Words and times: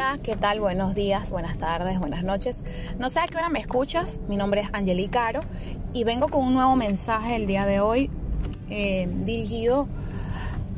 Hola, 0.00 0.18
¿qué 0.24 0.34
tal? 0.34 0.60
Buenos 0.60 0.94
días, 0.94 1.30
buenas 1.30 1.58
tardes, 1.58 1.98
buenas 1.98 2.24
noches. 2.24 2.64
No 2.98 3.10
sé 3.10 3.20
a 3.20 3.26
qué 3.26 3.36
hora 3.36 3.50
me 3.50 3.58
escuchas, 3.58 4.18
mi 4.28 4.38
nombre 4.38 4.62
es 4.62 4.68
Angelica 4.72 5.26
Caro 5.26 5.42
y 5.92 6.04
vengo 6.04 6.28
con 6.28 6.42
un 6.42 6.54
nuevo 6.54 6.74
mensaje 6.74 7.36
el 7.36 7.46
día 7.46 7.66
de 7.66 7.80
hoy 7.80 8.10
eh, 8.70 9.06
dirigido 9.26 9.88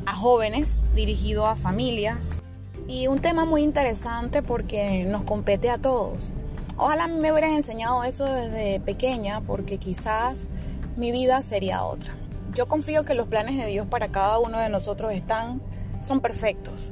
a 0.05 0.13
jóvenes, 0.13 0.81
dirigido 0.93 1.47
a 1.47 1.55
familias 1.55 2.41
y 2.89 3.07
un 3.07 3.19
tema 3.19 3.45
muy 3.45 3.63
interesante 3.63 4.41
porque 4.41 5.05
nos 5.05 5.23
compete 5.23 5.69
a 5.69 5.77
todos. 5.77 6.33
Ojalá 6.75 7.07
me 7.07 7.31
hubieran 7.31 7.51
enseñado 7.51 8.03
eso 8.03 8.25
desde 8.25 8.81
pequeña 8.81 9.39
porque 9.39 9.77
quizás 9.77 10.49
mi 10.97 11.13
vida 11.13 11.41
sería 11.43 11.85
otra. 11.85 12.13
Yo 12.53 12.67
confío 12.67 13.05
que 13.05 13.13
los 13.13 13.29
planes 13.29 13.55
de 13.55 13.67
Dios 13.67 13.87
para 13.87 14.09
cada 14.09 14.39
uno 14.39 14.59
de 14.59 14.67
nosotros 14.67 15.13
están, 15.13 15.61
son 16.01 16.19
perfectos 16.19 16.91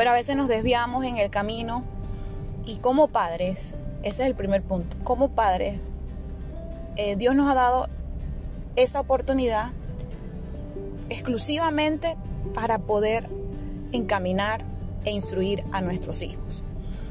pero 0.00 0.12
a 0.12 0.14
veces 0.14 0.34
nos 0.34 0.48
desviamos 0.48 1.04
en 1.04 1.18
el 1.18 1.28
camino 1.28 1.84
y 2.64 2.78
como 2.78 3.08
padres, 3.08 3.74
ese 4.02 4.22
es 4.22 4.28
el 4.28 4.34
primer 4.34 4.62
punto, 4.62 4.96
como 5.04 5.28
padres, 5.28 5.78
eh, 6.96 7.16
Dios 7.16 7.34
nos 7.34 7.50
ha 7.50 7.54
dado 7.54 7.86
esa 8.76 8.98
oportunidad 8.98 9.72
exclusivamente 11.10 12.16
para 12.54 12.78
poder 12.78 13.28
encaminar 13.92 14.64
e 15.04 15.10
instruir 15.10 15.64
a 15.70 15.82
nuestros 15.82 16.22
hijos. 16.22 16.64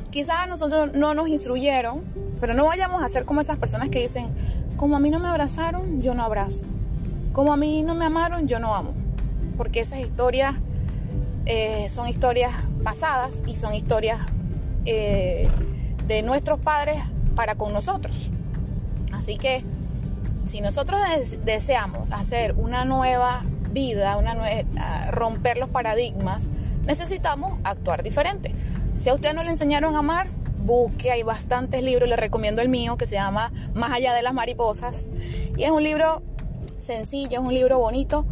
Quizás 0.09 0.47
nosotros 0.47 0.93
no 0.95 1.13
nos 1.13 1.27
instruyeron, 1.27 2.01
pero 2.41 2.55
no 2.55 2.65
vayamos 2.65 3.03
a 3.03 3.09
ser 3.09 3.23
como 3.23 3.39
esas 3.39 3.59
personas 3.59 3.89
que 3.89 3.99
dicen, 3.99 4.29
como 4.77 4.95
a 4.95 4.99
mí 4.99 5.11
no 5.11 5.19
me 5.19 5.27
abrazaron, 5.27 6.01
yo 6.01 6.15
no 6.15 6.23
abrazo. 6.23 6.65
Como 7.33 7.53
a 7.53 7.55
mí 7.55 7.83
no 7.83 7.93
me 7.93 8.05
amaron, 8.05 8.47
yo 8.47 8.57
no 8.59 8.73
amo. 8.73 8.95
Porque 9.57 9.81
esas 9.81 9.99
historias 9.99 10.55
eh, 11.45 11.87
son 11.89 12.07
historias 12.07 12.51
pasadas 12.83 13.43
y 13.47 13.55
son 13.55 13.73
historias 13.73 14.19
eh, 14.85 15.47
de 16.07 16.21
nuestros 16.21 16.59
padres 16.59 16.97
para 17.35 17.55
con 17.55 17.73
nosotros. 17.73 18.31
Así 19.11 19.37
que 19.37 19.63
si 20.45 20.61
nosotros 20.61 20.99
deseamos 21.45 22.11
hacer 22.11 22.55
una 22.57 22.85
nueva 22.85 23.43
vida, 23.71 24.17
una 24.17 24.35
romper 25.11 25.57
los 25.57 25.69
paradigmas, 25.69 26.47
necesitamos 26.85 27.59
actuar 27.63 28.01
diferente. 28.01 28.53
Si 28.97 29.09
a 29.09 29.13
usted 29.13 29.33
no 29.33 29.43
le 29.43 29.51
enseñaron 29.51 29.95
a 29.95 29.99
amar, 29.99 30.27
busque, 30.57 31.11
hay 31.11 31.23
bastantes 31.23 31.83
libros, 31.83 32.09
le 32.09 32.15
recomiendo 32.15 32.61
el 32.61 32.69
mío 32.69 32.97
que 32.97 33.05
se 33.05 33.15
llama 33.15 33.51
Más 33.73 33.91
allá 33.91 34.13
de 34.13 34.21
las 34.21 34.33
mariposas. 34.33 35.09
Y 35.57 35.63
es 35.63 35.71
un 35.71 35.83
libro 35.83 36.21
sencillo, 36.77 37.39
es 37.39 37.45
un 37.45 37.53
libro 37.53 37.79
bonito, 37.79 38.25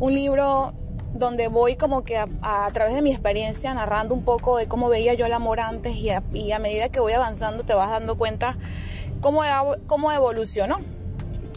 un 0.00 0.14
libro 0.14 0.72
donde 1.18 1.48
voy 1.48 1.76
como 1.76 2.04
que 2.04 2.16
a, 2.16 2.70
través 2.72 2.94
de 2.94 3.02
mi 3.02 3.10
experiencia 3.10 3.74
narrando 3.74 4.14
un 4.14 4.24
poco 4.24 4.56
de 4.56 4.68
cómo 4.68 4.88
veía 4.88 5.14
yo 5.14 5.26
el 5.26 5.32
amor 5.32 5.60
antes 5.60 5.96
y 5.96 6.10
a, 6.10 6.20
medida 6.58 6.88
que 6.88 7.00
voy 7.00 7.12
avanzando 7.12 7.64
te 7.64 7.74
vas 7.74 7.90
dando 7.90 8.16
cuenta 8.16 8.56
cómo, 9.20 9.42
cómo 9.86 10.12
evolucionó. 10.12 10.80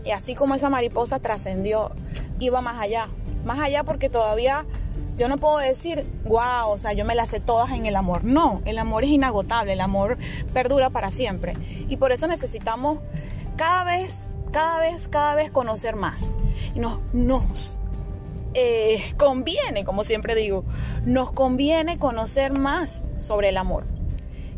Y 0.04 0.12
así 0.12 0.34
como 0.34 0.56
esa 0.56 0.70
mariposa 0.70 1.20
trascendió, 1.20 1.92
iba 2.40 2.62
más 2.62 2.82
allá. 2.82 3.08
Más 3.46 3.60
allá 3.60 3.84
porque 3.84 4.10
todavía 4.10 4.66
yo 5.16 5.28
no 5.28 5.38
puedo 5.38 5.58
decir, 5.58 6.06
wow, 6.24 6.70
o 6.70 6.78
sea, 6.78 6.94
yo 6.94 7.06
me 7.06 7.14
las 7.14 7.30
sé 7.30 7.40
todas 7.40 7.72
en 7.72 7.86
el 7.86 7.96
amor. 7.96 8.24
No, 8.24 8.62
el 8.66 8.80
amor 8.80 9.04
es 9.04 9.12
inagotable, 9.12 9.74
el 9.74 9.82
amor 9.82 10.18
perdura 10.54 10.90
para 10.90 11.12
siempre. 11.12 11.54
Y 11.88 11.98
por 11.98 12.12
eso 12.12 12.26
necesitamos 12.26 13.00
cada 13.58 13.84
vez, 13.84 14.34
cada 14.52 14.80
vez, 14.80 15.08
cada 15.08 15.36
vez 15.36 15.52
conocer 15.52 15.96
más. 15.96 16.32
Y 16.74 16.80
nos, 16.80 17.00
nos 17.14 17.78
eh, 18.54 19.14
conviene, 19.18 19.86
como 19.86 20.04
siempre 20.04 20.36
digo, 20.36 20.66
nos 21.06 21.32
conviene 21.32 21.98
conocer 21.98 22.58
más 22.58 23.04
sobre 23.18 23.50
el 23.50 23.58
amor. 23.58 23.86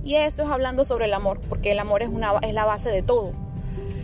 Y 0.03 0.15
eso 0.15 0.43
es 0.43 0.49
hablando 0.49 0.83
sobre 0.83 1.05
el 1.05 1.13
amor, 1.13 1.39
porque 1.47 1.71
el 1.71 1.79
amor 1.79 2.01
es, 2.01 2.09
una, 2.09 2.33
es 2.41 2.53
la 2.53 2.65
base 2.65 2.89
de 2.89 3.03
todo. 3.03 3.31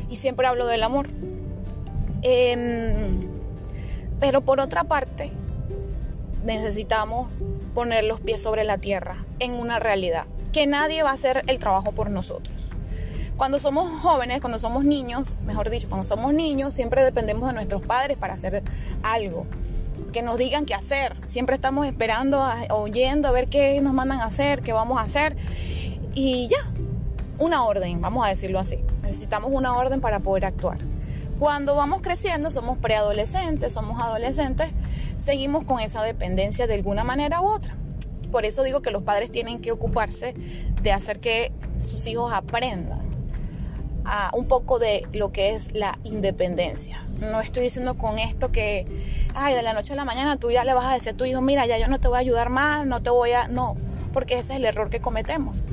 Y 0.10 0.18
siempre 0.18 0.48
hablo 0.48 0.68
del 0.68 0.84
amor. 0.84 1.08
Em, 2.22 3.20
pero 4.20 4.42
por 4.42 4.60
otra 4.60 4.84
parte, 4.84 5.32
necesitamos 6.44 7.38
poner 7.74 8.04
los 8.04 8.22
pies 8.22 8.42
sobre 8.42 8.64
la 8.64 8.78
tierra 8.78 9.26
en 9.40 9.54
una 9.54 9.80
realidad, 9.80 10.26
que 10.54 10.68
nadie 10.68 11.04
va 11.04 11.12
a 11.12 11.14
hacer 11.14 11.44
el 11.48 11.60
trabajo 11.60 11.92
por 11.92 12.10
nosotros. 12.12 12.56
Cuando 13.38 13.60
somos 13.60 14.02
jóvenes, 14.02 14.42
cuando 14.42 14.60
somos 14.60 14.84
niños, 14.84 15.36
mejor 15.46 15.70
dicho, 15.70 15.88
cuando 15.88 16.06
somos 16.06 16.34
niños, 16.34 16.74
siempre 16.74 17.04
dependemos 17.04 17.48
de 17.48 17.54
nuestros 17.54 17.82
padres 17.82 18.18
para 18.18 18.34
hacer 18.34 18.64
algo 19.02 19.46
que 20.12 20.22
nos 20.22 20.38
digan 20.38 20.66
qué 20.66 20.74
hacer. 20.74 21.16
Siempre 21.28 21.56
estamos 21.56 21.86
esperando, 21.86 22.42
oyendo 22.70 23.28
a 23.28 23.32
ver 23.32 23.48
qué 23.48 23.80
nos 23.82 23.94
mandan 23.94 24.20
a 24.22 24.26
hacer, 24.26 24.62
qué 24.62 24.74
vamos 24.74 25.00
a 25.00 25.04
hacer. 25.04 25.36
Y 26.16 26.48
ya, 26.48 26.58
una 27.38 27.64
orden, 27.64 28.02
vamos 28.02 28.26
a 28.26 28.30
decirlo 28.30 28.60
así. 28.60 28.80
Necesitamos 29.02 29.52
una 29.54 29.76
orden 29.76 30.02
para 30.02 30.20
poder 30.20 30.46
actuar. 30.46 30.80
Cuando 31.40 31.76
vamos 31.76 32.02
creciendo, 32.02 32.52
somos 32.52 32.78
preadolescentes, 32.78 33.72
somos 33.72 34.02
adolescentes, 34.02 34.72
seguimos 35.18 35.64
con 35.64 35.80
esa 35.80 36.04
dependencia 36.04 36.68
de 36.68 36.74
alguna 36.74 37.06
manera 37.06 37.42
u 37.42 37.46
otra. 37.46 37.78
Por 38.30 38.46
eso 38.46 38.62
digo 38.64 38.82
que 38.82 38.92
los 38.92 39.04
padres 39.04 39.32
tienen 39.32 39.60
que 39.60 39.72
ocuparse 39.72 40.36
de 40.82 40.92
hacer 40.92 41.20
que 41.20 41.54
sus 41.80 42.06
hijos 42.08 42.34
aprendan 42.34 43.10
a 44.06 44.32
un 44.34 44.48
poco 44.48 44.80
de 44.80 45.08
lo 45.14 45.32
que 45.32 45.56
es 45.56 45.74
la 45.74 45.98
independencia. 46.04 47.02
No 47.20 47.42
estoy 47.42 47.64
diciendo 47.64 47.98
con 47.98 48.18
esto 48.18 48.52
que, 48.52 48.88
ay, 49.36 49.54
de 49.56 49.62
la 49.62 49.74
noche 49.74 49.94
a 49.94 49.96
la 49.96 50.06
mañana 50.06 50.38
tú 50.38 50.52
ya 50.52 50.64
le 50.64 50.74
vas 50.74 50.86
a 50.86 50.94
decir 50.94 51.14
a 51.14 51.18
tu 51.18 51.26
hijo, 51.26 51.42
mira, 51.42 51.66
ya 51.66 51.78
yo 51.78 51.88
no 51.88 52.00
te 52.00 52.08
voy 52.08 52.18
a 52.18 52.20
ayudar 52.20 52.50
más, 52.50 52.86
no 52.86 53.02
te 53.02 53.10
voy 53.10 53.32
a... 53.32 53.48
No, 53.48 53.76
porque 54.14 54.36
ese 54.36 54.54
es 54.54 54.58
el 54.58 54.66
error 54.66 54.90
que 54.90 55.00
cometemos. 55.00 55.64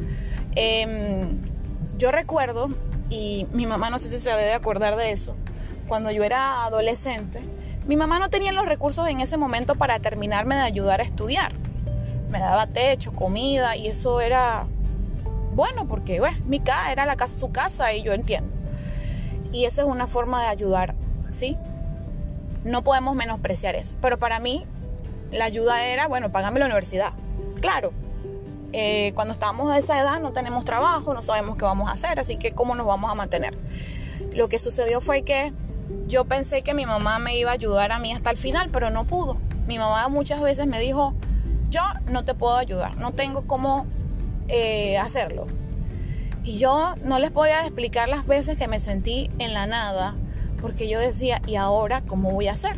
Em, 0.55 1.41
yo 1.97 2.11
recuerdo, 2.11 2.69
y 3.11 3.47
mi 3.53 3.67
mamá 3.67 3.91
no 3.91 3.99
sé 3.99 4.09
si 4.09 4.19
se 4.19 4.31
debe 4.31 4.43
de 4.43 4.55
acordar 4.55 4.97
de 4.97 5.13
eso, 5.13 5.37
cuando 5.87 6.11
yo 6.11 6.25
era 6.25 6.65
adolescente, 6.65 7.41
mi 7.87 7.97
mamá 7.97 8.19
no 8.19 8.31
tenía 8.31 8.53
los 8.53 8.67
recursos 8.67 9.07
en 9.09 9.21
ese 9.21 9.37
momento 9.37 9.77
para 9.77 10.01
terminarme 10.01 10.57
de 10.57 10.63
ayudar 10.63 11.01
a 11.01 11.05
estudiar. 11.05 11.53
Me 12.31 12.41
daba 12.41 12.67
techo, 12.67 13.13
comida, 13.13 13.77
y 13.77 13.87
eso 13.87 14.21
era 14.21 14.67
bueno, 15.57 15.87
porque 15.87 16.21
bueno, 16.21 16.37
mi 16.47 16.61
casa 16.61 16.93
era 16.93 17.07
la 17.07 17.17
su 17.29 17.51
casa 17.53 17.93
y 17.95 18.03
yo 18.03 18.13
entiendo. 18.13 18.51
Y 19.53 19.65
eso 19.65 19.83
es 19.83 19.89
una 19.89 20.07
forma 20.07 20.43
de 20.43 20.49
ayudar, 20.49 20.95
¿sí? 21.31 21.57
No 22.65 22.83
podemos 22.83 23.15
menospreciar 23.15 23.75
eso. 23.75 23.95
Pero 24.01 24.19
para 24.19 24.39
mí, 24.39 24.65
la 25.33 25.45
ayuda 25.45 25.87
era, 25.87 26.09
bueno, 26.09 26.31
págame 26.33 26.61
la 26.61 26.67
universidad. 26.67 27.13
Claro, 27.61 27.93
eh, 28.73 29.13
cuando 29.15 29.33
estamos 29.33 29.71
a 29.71 29.79
esa 29.79 30.01
edad 30.01 30.21
no 30.21 30.33
tenemos 30.33 30.65
trabajo, 30.65 31.15
no 31.15 31.23
sabemos 31.23 31.57
qué 31.57 31.65
vamos 31.65 31.89
a 31.89 31.93
hacer, 31.93 32.21
así 32.21 32.37
que 32.37 32.53
cómo 32.53 32.75
nos 32.75 32.87
vamos 32.87 33.11
a 33.11 33.15
mantener. 33.15 33.57
Lo 34.35 34.49
que 34.49 34.59
sucedió 34.59 35.01
fue 35.01 35.23
que 35.23 35.53
yo 36.07 36.25
pensé 36.25 36.63
que 36.63 36.75
mi 36.75 36.87
mamá 36.87 37.19
me 37.19 37.39
iba 37.39 37.51
a 37.51 37.55
ayudar 37.55 37.93
a 37.93 37.99
mí 37.99 38.13
hasta 38.13 38.31
el 38.31 38.37
final, 38.37 38.69
pero 38.73 38.91
no 38.91 39.05
pudo. 39.05 39.39
Mi 39.67 39.79
mamá 39.79 40.09
muchas 40.09 40.41
veces 40.41 40.67
me 40.67 40.81
dijo, 40.81 41.15
yo 41.71 41.83
no 42.11 42.25
te 42.25 42.35
puedo 42.35 42.57
ayudar, 42.57 42.97
no 42.97 43.13
tengo 43.13 43.47
cómo 43.47 43.87
eh, 44.49 44.99
hacerlo. 44.99 45.47
Y 46.45 46.59
yo 46.59 46.95
no 47.03 47.19
les 47.19 47.33
voy 47.33 47.49
a 47.49 47.63
explicar 47.63 48.09
las 48.09 48.27
veces 48.27 48.57
que 48.57 48.69
me 48.69 48.79
sentí 48.79 49.31
en 49.39 49.55
la 49.55 49.67
nada, 49.67 50.15
porque 50.67 50.89
yo 50.89 50.99
decía, 50.99 51.41
¿y 51.47 51.55
ahora 51.55 52.03
cómo 52.03 52.33
voy 52.33 52.49
a 52.49 52.55
hacer? 52.55 52.77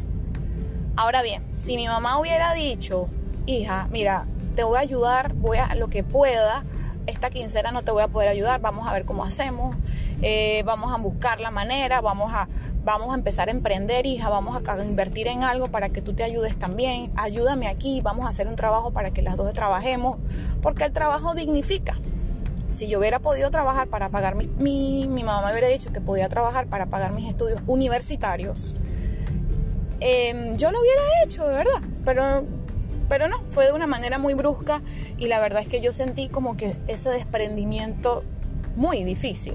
Ahora 0.95 1.23
bien, 1.23 1.43
si 1.57 1.75
mi 1.77 1.87
mamá 1.87 2.19
hubiera 2.19 2.53
dicho, 2.53 3.09
hija, 3.47 3.89
mira, 3.91 4.27
te 4.55 4.63
voy 4.63 4.77
a 4.77 4.81
ayudar, 4.81 5.33
voy 5.33 5.57
a 5.57 5.75
lo 5.75 5.89
que 5.89 6.05
pueda, 6.05 6.67
esta 7.07 7.31
quincena 7.31 7.71
no 7.71 7.85
te 7.85 7.91
voy 7.91 8.03
a 8.03 8.09
poder 8.09 8.29
ayudar, 8.29 8.61
vamos 8.61 8.87
a 8.87 8.93
ver 8.93 9.07
cómo 9.07 9.25
hacemos, 9.25 9.75
eh, 10.21 10.63
vamos 10.67 10.93
a 10.93 10.99
buscar 10.99 11.41
la 11.41 11.51
manera, 11.51 12.03
vamos 12.03 12.31
a, 12.35 12.47
vamos 12.85 13.11
a 13.11 13.15
empezar 13.15 13.49
a 13.49 13.53
emprender, 13.53 14.05
hija, 14.05 14.29
vamos 14.29 14.61
a 14.69 14.85
invertir 14.85 15.27
en 15.29 15.43
algo 15.43 15.69
para 15.69 15.89
que 15.89 16.03
tú 16.03 16.13
te 16.13 16.25
ayudes 16.25 16.59
también, 16.59 17.11
ayúdame 17.17 17.69
aquí, 17.69 18.03
vamos 18.03 18.27
a 18.27 18.29
hacer 18.29 18.49
un 18.49 18.57
trabajo 18.57 18.93
para 18.93 19.13
que 19.13 19.23
las 19.23 19.39
dos 19.39 19.51
trabajemos, 19.55 20.19
porque 20.61 20.85
el 20.85 20.93
trabajo 20.93 21.33
dignifica. 21.33 21.97
Si 22.71 22.89
yo 22.89 22.99
hubiera 22.99 23.19
podido 23.19 23.51
trabajar 23.51 23.89
para 23.89 24.11
pagar 24.11 24.35
mi, 24.35 24.47
mi, 25.07 25.25
mamá 25.25 25.43
me 25.47 25.53
hubiera 25.53 25.69
dicho 25.69 25.93
que 25.93 26.01
podía 26.01 26.29
trabajar 26.29 26.67
para 26.67 26.87
pagar 26.87 27.13
mis 27.13 27.29
estudios 27.29 27.61
universitarios, 27.67 28.77
em, 30.01 30.57
yo 30.57 30.71
lo 30.71 30.81
hubiera 30.81 31.03
hecho, 31.25 31.47
de 31.47 31.55
verdad, 31.55 31.83
pero, 32.05 32.45
pero 33.09 33.29
no, 33.29 33.43
fue 33.49 33.67
de 33.67 33.73
una 33.73 33.87
manera 33.87 34.19
muy 34.19 34.35
brusca 34.35 34.83
y 35.17 35.29
la 35.29 35.41
verdad 35.41 35.63
es 35.63 35.69
que 35.69 35.81
yo 35.81 35.93
sentí 35.93 36.29
como 36.29 36.57
que 36.57 36.77
ese 36.89 37.09
desprendimiento 37.11 38.23
muy 38.77 39.03
difícil. 39.05 39.55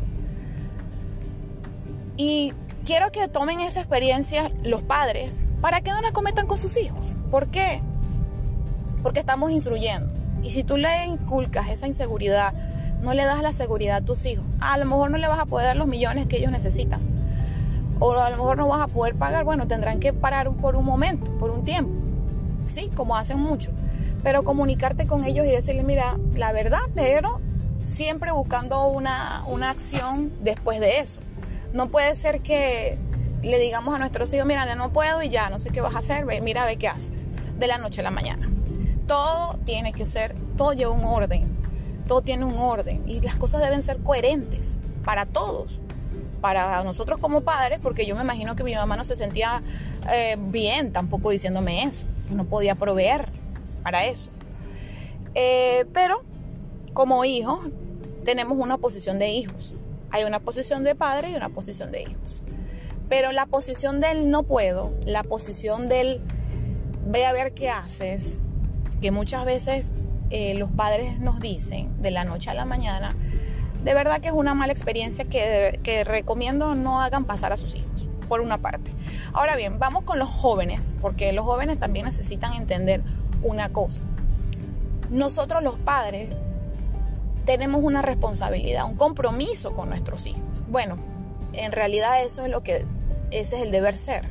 Y 2.17 2.53
quiero 2.85 3.11
que 3.11 3.27
tomen 3.27 3.61
esa 3.61 3.79
experiencia 3.79 4.51
los 4.63 4.83
padres 4.83 5.45
para 5.61 5.81
que 5.81 5.91
no 5.91 6.01
la 6.01 6.11
cometan 6.11 6.47
con 6.47 6.57
sus 6.57 6.77
hijos. 6.77 7.15
¿Por 7.31 7.47
qué? 7.49 7.81
Porque 9.01 9.19
estamos 9.19 9.51
instruyendo. 9.51 10.13
Y 10.43 10.51
si 10.51 10.63
tú 10.63 10.77
le 10.77 11.05
inculcas 11.05 11.69
esa 11.69 11.87
inseguridad, 11.87 12.53
no 13.03 13.13
le 13.13 13.25
das 13.25 13.41
la 13.41 13.53
seguridad 13.53 13.97
a 13.97 14.01
tus 14.01 14.25
hijos, 14.25 14.45
a 14.61 14.77
lo 14.77 14.85
mejor 14.85 15.11
no 15.11 15.17
le 15.17 15.27
vas 15.27 15.39
a 15.39 15.45
poder 15.45 15.67
dar 15.67 15.75
los 15.75 15.87
millones 15.87 16.25
que 16.27 16.37
ellos 16.37 16.51
necesitan. 16.51 17.01
O 17.99 18.13
a 18.13 18.29
lo 18.29 18.37
mejor 18.37 18.57
no 18.57 18.67
vas 18.67 18.81
a 18.81 18.87
poder 18.87 19.15
pagar, 19.15 19.43
bueno, 19.43 19.67
tendrán 19.67 19.99
que 19.99 20.13
parar 20.13 20.49
por 20.51 20.75
un 20.75 20.85
momento, 20.85 21.31
por 21.37 21.51
un 21.51 21.63
tiempo. 21.63 21.91
Sí, 22.65 22.89
como 22.95 23.15
hacen 23.17 23.39
mucho. 23.39 23.71
pero 24.23 24.43
comunicarte 24.43 25.05
con 25.05 25.25
ellos 25.25 25.45
y 25.45 25.51
decirles, 25.51 25.83
mira, 25.83 26.17
la 26.33 26.53
verdad, 26.53 26.79
pero 26.95 27.41
siempre 27.83 28.31
buscando 28.31 28.87
una, 28.87 29.43
una 29.47 29.69
acción 29.69 30.31
después 30.41 30.79
de 30.79 30.99
eso. 30.99 31.19
No 31.73 31.89
puede 31.89 32.15
ser 32.15 32.39
que 32.39 32.97
le 33.41 33.59
digamos 33.59 33.93
a 33.93 33.99
nuestros 33.99 34.33
hijos, 34.33 34.47
mira, 34.47 34.73
no 34.75 34.93
puedo 34.93 35.21
y 35.21 35.29
ya, 35.29 35.49
no 35.49 35.59
sé 35.59 35.71
qué 35.71 35.81
vas 35.81 35.95
a 35.95 35.99
hacer, 35.99 36.25
mira, 36.41 36.65
ve 36.65 36.77
qué 36.77 36.87
haces, 36.87 37.27
de 37.59 37.67
la 37.67 37.77
noche 37.77 37.99
a 37.99 38.03
la 38.05 38.11
mañana. 38.11 38.49
Todo 39.07 39.59
tiene 39.65 39.91
que 39.91 40.05
ser, 40.05 40.33
todo 40.55 40.71
lleva 40.71 40.93
un 40.93 41.03
orden, 41.03 41.52
todo 42.07 42.21
tiene 42.21 42.45
un 42.45 42.57
orden 42.57 43.03
y 43.07 43.21
las 43.21 43.35
cosas 43.35 43.61
deben 43.61 43.83
ser 43.83 43.99
coherentes 43.99 44.79
para 45.03 45.25
todos 45.25 45.79
para 46.43 46.83
nosotros 46.83 47.21
como 47.21 47.39
padres, 47.39 47.79
porque 47.81 48.05
yo 48.05 48.17
me 48.17 48.21
imagino 48.21 48.57
que 48.57 48.65
mi 48.65 48.75
mamá 48.75 48.97
no 48.97 49.05
se 49.05 49.15
sentía 49.15 49.63
eh, 50.11 50.35
bien 50.37 50.91
tampoco 50.91 51.29
diciéndome 51.29 51.83
eso, 51.83 52.05
no 52.31 52.43
podía 52.43 52.75
proveer 52.75 53.29
para 53.81 54.03
eso. 54.07 54.29
Eh, 55.35 55.85
pero 55.93 56.21
como 56.91 57.23
hijos 57.23 57.59
tenemos 58.25 58.57
una 58.57 58.77
posición 58.77 59.19
de 59.19 59.29
hijos. 59.29 59.73
Hay 60.11 60.25
una 60.25 60.41
posición 60.41 60.83
de 60.83 60.95
padre 60.95 61.31
y 61.31 61.35
una 61.35 61.47
posición 61.47 61.93
de 61.93 62.01
hijos. 62.01 62.43
Pero 63.07 63.31
la 63.31 63.45
posición 63.45 64.01
del 64.01 64.29
no 64.29 64.43
puedo, 64.43 64.91
la 65.05 65.23
posición 65.23 65.87
del 65.87 66.19
ve 67.07 67.25
a 67.25 67.31
ver 67.31 67.53
qué 67.53 67.69
haces, 67.69 68.41
que 69.01 69.11
muchas 69.11 69.45
veces 69.45 69.93
eh, 70.35 70.55
los 70.55 70.71
padres 70.71 71.19
nos 71.19 71.39
dicen 71.39 72.01
de 72.01 72.09
la 72.09 72.23
noche 72.23 72.49
a 72.49 72.55
la 72.55 72.65
mañana, 72.65 73.15
de 73.83 73.93
verdad 73.93 74.19
que 74.19 74.29
es 74.29 74.33
una 74.33 74.55
mala 74.55 74.73
experiencia 74.73 75.25
que, 75.25 76.03
recomiendo 76.03 76.73
no 76.73 77.03
hagan 77.03 77.25
pasar 77.25 77.53
a 77.53 77.57
sus 77.57 77.75
hijos, 77.75 78.07
por 78.27 78.41
una 78.41 78.57
parte. 78.57 78.89
Ahora 79.31 79.55
bien, 79.55 79.77
vamos 79.77 80.05
con 80.05 80.17
los 80.17 80.29
jóvenes, 80.29 80.95
porque 81.01 81.33
los 81.33 81.45
jóvenes 81.45 81.77
también 81.77 82.07
necesitan 82.07 82.53
entender 82.53 83.03
una 83.43 83.69
cosa. 83.69 84.01
Nosotros 85.11 85.61
los 85.61 85.75
padres 85.75 86.29
tenemos 87.45 87.83
una 87.83 88.01
responsabilidad, 88.01 88.85
un 88.85 88.95
compromiso 88.95 89.75
con 89.75 89.89
nuestros 89.89 90.25
hijos. 90.25 90.63
Bueno, 90.67 90.97
en 91.53 91.71
realidad 91.71 92.23
eso 92.23 92.43
es 92.43 92.49
lo 92.49 92.63
que, 92.63 92.83
ese 93.29 93.57
es 93.57 93.61
el 93.61 93.69
deber 93.69 93.95
ser. 93.95 94.27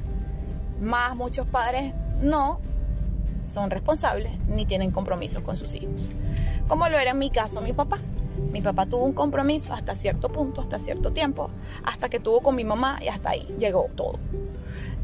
Más 0.81 1.15
muchos 1.15 1.47
padres 1.47 1.95
no 2.21 2.59
son 3.43 3.71
responsables 3.71 4.33
ni 4.49 4.67
tienen 4.67 4.91
compromiso 4.91 5.43
con 5.43 5.57
sus 5.57 5.75
hijos. 5.75 6.11
Como 6.69 6.89
lo 6.89 6.99
era 6.99 7.13
en 7.13 7.19
mi 7.19 7.31
caso 7.31 7.61
mi 7.61 7.73
papá. 7.73 7.99
Mi 8.51 8.61
papá 8.61 8.87
tuvo 8.87 9.05
un 9.05 9.13
compromiso 9.13 9.73
hasta 9.73 9.95
cierto 9.95 10.31
punto, 10.31 10.61
hasta 10.61 10.79
cierto 10.79 11.13
tiempo, 11.13 11.51
hasta 11.85 12.09
que 12.09 12.19
tuvo 12.21 12.41
con 12.41 12.57
mi 12.57 12.65
mamá 12.65 12.99
y 13.03 13.09
hasta 13.09 13.31
ahí 13.31 13.47
llegó 13.59 13.89
todo. 13.95 14.19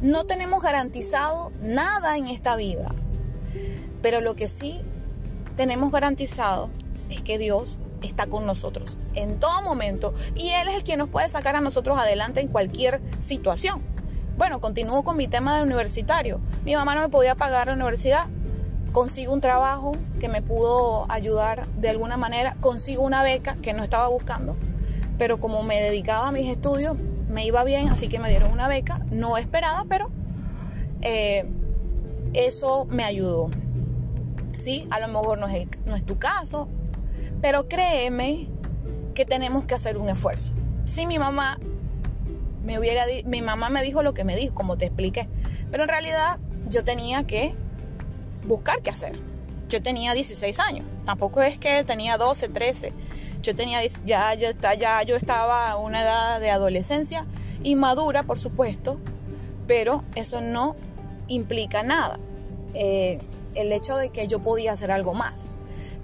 No 0.00 0.24
tenemos 0.24 0.62
garantizado 0.62 1.52
nada 1.60 2.16
en 2.16 2.26
esta 2.26 2.56
vida, 2.56 2.88
pero 4.02 4.20
lo 4.20 4.34
que 4.34 4.48
sí 4.48 4.80
tenemos 5.56 5.90
garantizado 5.92 6.70
es 7.10 7.22
que 7.22 7.38
Dios 7.38 7.78
está 8.02 8.26
con 8.26 8.46
nosotros 8.46 8.96
en 9.14 9.40
todo 9.40 9.62
momento 9.62 10.14
y 10.34 10.50
Él 10.50 10.68
es 10.68 10.74
el 10.74 10.84
quien 10.84 10.98
nos 10.98 11.08
puede 11.08 11.28
sacar 11.28 11.56
a 11.56 11.60
nosotros 11.60 11.98
adelante 11.98 12.40
en 12.40 12.48
cualquier 12.48 13.00
situación. 13.18 13.82
Bueno, 14.38 14.60
continúo 14.60 15.02
con 15.02 15.16
mi 15.16 15.26
tema 15.26 15.56
de 15.56 15.64
universitario. 15.64 16.40
Mi 16.64 16.76
mamá 16.76 16.94
no 16.94 17.00
me 17.00 17.08
podía 17.08 17.34
pagar 17.34 17.66
la 17.66 17.72
universidad, 17.72 18.26
consigo 18.92 19.32
un 19.32 19.40
trabajo 19.40 19.96
que 20.20 20.28
me 20.28 20.42
pudo 20.42 21.10
ayudar 21.10 21.66
de 21.70 21.88
alguna 21.88 22.16
manera, 22.16 22.56
consigo 22.60 23.02
una 23.02 23.24
beca 23.24 23.56
que 23.56 23.72
no 23.72 23.82
estaba 23.82 24.06
buscando, 24.06 24.56
pero 25.18 25.40
como 25.40 25.64
me 25.64 25.82
dedicaba 25.82 26.28
a 26.28 26.30
mis 26.30 26.48
estudios, 26.48 26.96
me 27.28 27.44
iba 27.46 27.64
bien, 27.64 27.88
así 27.88 28.06
que 28.06 28.20
me 28.20 28.30
dieron 28.30 28.52
una 28.52 28.68
beca, 28.68 29.04
no 29.10 29.36
esperada, 29.38 29.84
pero 29.88 30.08
eh, 31.00 31.50
eso 32.32 32.86
me 32.88 33.02
ayudó. 33.02 33.50
Sí, 34.54 34.86
a 34.90 35.00
lo 35.00 35.08
mejor 35.08 35.40
no 35.40 35.48
es, 35.48 35.66
no 35.84 35.96
es 35.96 36.06
tu 36.06 36.16
caso, 36.16 36.68
pero 37.40 37.66
créeme 37.66 38.48
que 39.16 39.24
tenemos 39.24 39.64
que 39.64 39.74
hacer 39.74 39.98
un 39.98 40.08
esfuerzo. 40.08 40.52
Si 40.84 41.08
mi 41.08 41.18
mamá 41.18 41.58
mi 43.24 43.42
mamá 43.42 43.70
me 43.70 43.82
dijo 43.82 44.02
lo 44.02 44.14
que 44.14 44.24
me 44.24 44.36
dijo, 44.36 44.54
como 44.54 44.76
te 44.76 44.86
expliqué, 44.86 45.28
pero 45.70 45.84
en 45.84 45.88
realidad 45.88 46.38
yo 46.68 46.84
tenía 46.84 47.24
que 47.24 47.54
buscar 48.46 48.82
qué 48.82 48.90
hacer. 48.90 49.18
Yo 49.68 49.82
tenía 49.82 50.14
16 50.14 50.58
años, 50.60 50.86
tampoco 51.04 51.42
es 51.42 51.58
que 51.58 51.84
tenía 51.84 52.16
12, 52.16 52.48
13. 52.48 52.92
Yo 53.42 53.54
tenía 53.54 53.80
ya 54.04 54.34
yo, 54.34 54.48
ya 54.78 55.02
yo 55.02 55.16
estaba 55.16 55.70
a 55.70 55.76
una 55.76 56.02
edad 56.02 56.40
de 56.40 56.50
adolescencia 56.50 57.26
inmadura, 57.62 58.22
por 58.22 58.38
supuesto, 58.38 58.98
pero 59.66 60.04
eso 60.14 60.40
no 60.40 60.76
implica 61.28 61.82
nada. 61.82 62.18
Eh, 62.74 63.20
el 63.54 63.72
hecho 63.72 63.96
de 63.96 64.10
que 64.10 64.26
yo 64.26 64.40
podía 64.40 64.72
hacer 64.72 64.90
algo 64.90 65.14
más. 65.14 65.50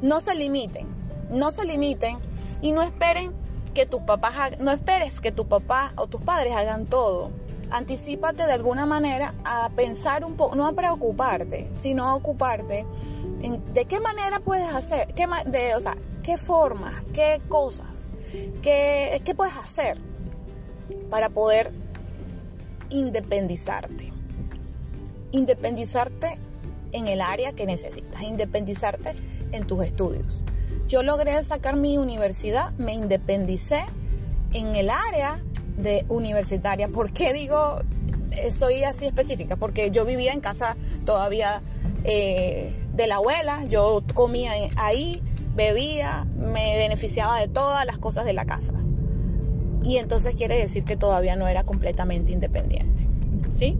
No 0.02 0.20
se 0.20 0.34
limiten, 0.34 0.86
no 1.30 1.50
se 1.50 1.64
limiten 1.64 2.18
y 2.60 2.72
no 2.72 2.82
esperen 2.82 3.32
que 3.74 3.86
tus 3.86 4.02
papás, 4.02 4.58
no 4.60 4.70
esperes 4.70 5.20
que 5.20 5.32
tu 5.32 5.46
papá 5.46 5.92
o 5.96 6.06
tus 6.06 6.20
padres 6.20 6.54
hagan 6.54 6.86
todo 6.86 7.30
Anticípate 7.70 8.46
de 8.46 8.52
alguna 8.52 8.86
manera 8.86 9.34
a 9.44 9.68
pensar 9.70 10.24
un 10.24 10.36
poco, 10.36 10.54
no 10.54 10.66
a 10.66 10.72
preocuparte, 10.72 11.68
sino 11.76 12.04
a 12.04 12.14
ocuparte 12.14 12.86
en 13.42 13.74
de 13.74 13.84
qué 13.86 14.00
manera 14.00 14.40
puedes 14.40 14.72
hacer, 14.72 15.08
qué, 15.14 15.26
de, 15.46 15.74
o 15.74 15.80
sea, 15.80 15.96
qué 16.22 16.38
formas, 16.38 16.94
qué 17.12 17.40
cosas, 17.48 18.06
qué, 18.62 19.20
qué 19.24 19.34
puedes 19.34 19.56
hacer 19.56 19.98
para 21.10 21.30
poder 21.30 21.72
independizarte. 22.90 24.12
Independizarte 25.32 26.38
en 26.92 27.08
el 27.08 27.20
área 27.20 27.54
que 27.54 27.66
necesitas, 27.66 28.22
independizarte 28.22 29.14
en 29.50 29.66
tus 29.66 29.84
estudios. 29.84 30.44
Yo 30.88 31.02
logré 31.02 31.42
sacar 31.42 31.76
mi 31.76 31.98
universidad, 31.98 32.72
me 32.72 32.92
independicé 32.92 33.82
en 34.52 34.76
el 34.76 34.90
área 34.90 35.42
de 35.76 36.04
universitaria. 36.08 36.88
¿Por 36.88 37.12
qué 37.12 37.32
digo 37.32 37.80
soy 38.50 38.84
así 38.84 39.06
específica? 39.06 39.56
Porque 39.56 39.90
yo 39.90 40.04
vivía 40.04 40.32
en 40.32 40.40
casa 40.40 40.76
todavía 41.04 41.62
eh, 42.04 42.74
de 42.92 43.06
la 43.06 43.16
abuela, 43.16 43.64
yo 43.64 44.02
comía 44.14 44.52
ahí, 44.76 45.22
bebía, 45.54 46.26
me 46.36 46.76
beneficiaba 46.76 47.40
de 47.40 47.48
todas 47.48 47.84
las 47.86 47.98
cosas 47.98 48.24
de 48.24 48.32
la 48.32 48.44
casa. 48.44 48.74
Y 49.82 49.98
entonces 49.98 50.34
quiere 50.34 50.56
decir 50.56 50.84
que 50.84 50.96
todavía 50.96 51.36
no 51.36 51.46
era 51.46 51.64
completamente 51.64 52.32
independiente. 52.32 53.06
¿Sí? 53.52 53.78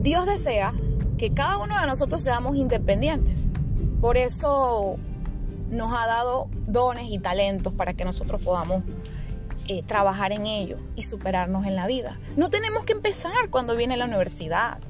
Dios 0.00 0.26
desea 0.26 0.72
que 1.18 1.32
cada 1.32 1.58
uno 1.58 1.78
de 1.78 1.86
nosotros 1.86 2.22
seamos 2.22 2.56
independientes. 2.56 3.49
Por 4.00 4.16
eso 4.16 4.96
nos 5.68 5.92
ha 5.92 6.06
dado 6.06 6.48
dones 6.66 7.10
y 7.10 7.18
talentos 7.18 7.72
para 7.72 7.92
que 7.94 8.04
nosotros 8.04 8.42
podamos 8.42 8.82
eh, 9.68 9.82
trabajar 9.82 10.32
en 10.32 10.46
ello 10.46 10.78
y 10.96 11.02
superarnos 11.02 11.66
en 11.66 11.76
la 11.76 11.86
vida. 11.86 12.18
No 12.36 12.50
tenemos 12.50 12.84
que 12.84 12.92
empezar 12.92 13.50
cuando 13.50 13.76
viene 13.76 13.96
la 13.96 14.06
universidad. 14.06 14.80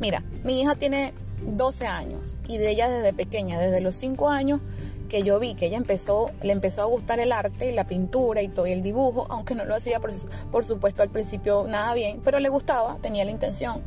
Mira, 0.00 0.24
mi 0.42 0.60
hija 0.60 0.74
tiene 0.74 1.14
12 1.46 1.86
años 1.86 2.38
y 2.48 2.58
de 2.58 2.70
ella 2.70 2.88
desde 2.88 3.12
pequeña, 3.12 3.60
desde 3.60 3.80
los 3.80 3.96
5 3.96 4.30
años 4.30 4.60
que 5.08 5.22
yo 5.22 5.38
vi 5.38 5.54
que 5.54 5.66
ella 5.66 5.76
empezó, 5.76 6.30
le 6.42 6.52
empezó 6.52 6.82
a 6.82 6.86
gustar 6.86 7.20
el 7.20 7.32
arte 7.32 7.70
y 7.70 7.72
la 7.72 7.86
pintura 7.86 8.42
y 8.42 8.48
todo 8.48 8.66
el 8.66 8.82
dibujo, 8.82 9.26
aunque 9.30 9.54
no 9.54 9.64
lo 9.64 9.74
hacía 9.74 10.00
por, 10.00 10.10
por 10.50 10.64
supuesto 10.64 11.02
al 11.02 11.10
principio 11.10 11.66
nada 11.68 11.94
bien, 11.94 12.20
pero 12.24 12.40
le 12.40 12.48
gustaba, 12.48 12.96
tenía 13.02 13.24
la 13.24 13.30
intención. 13.30 13.82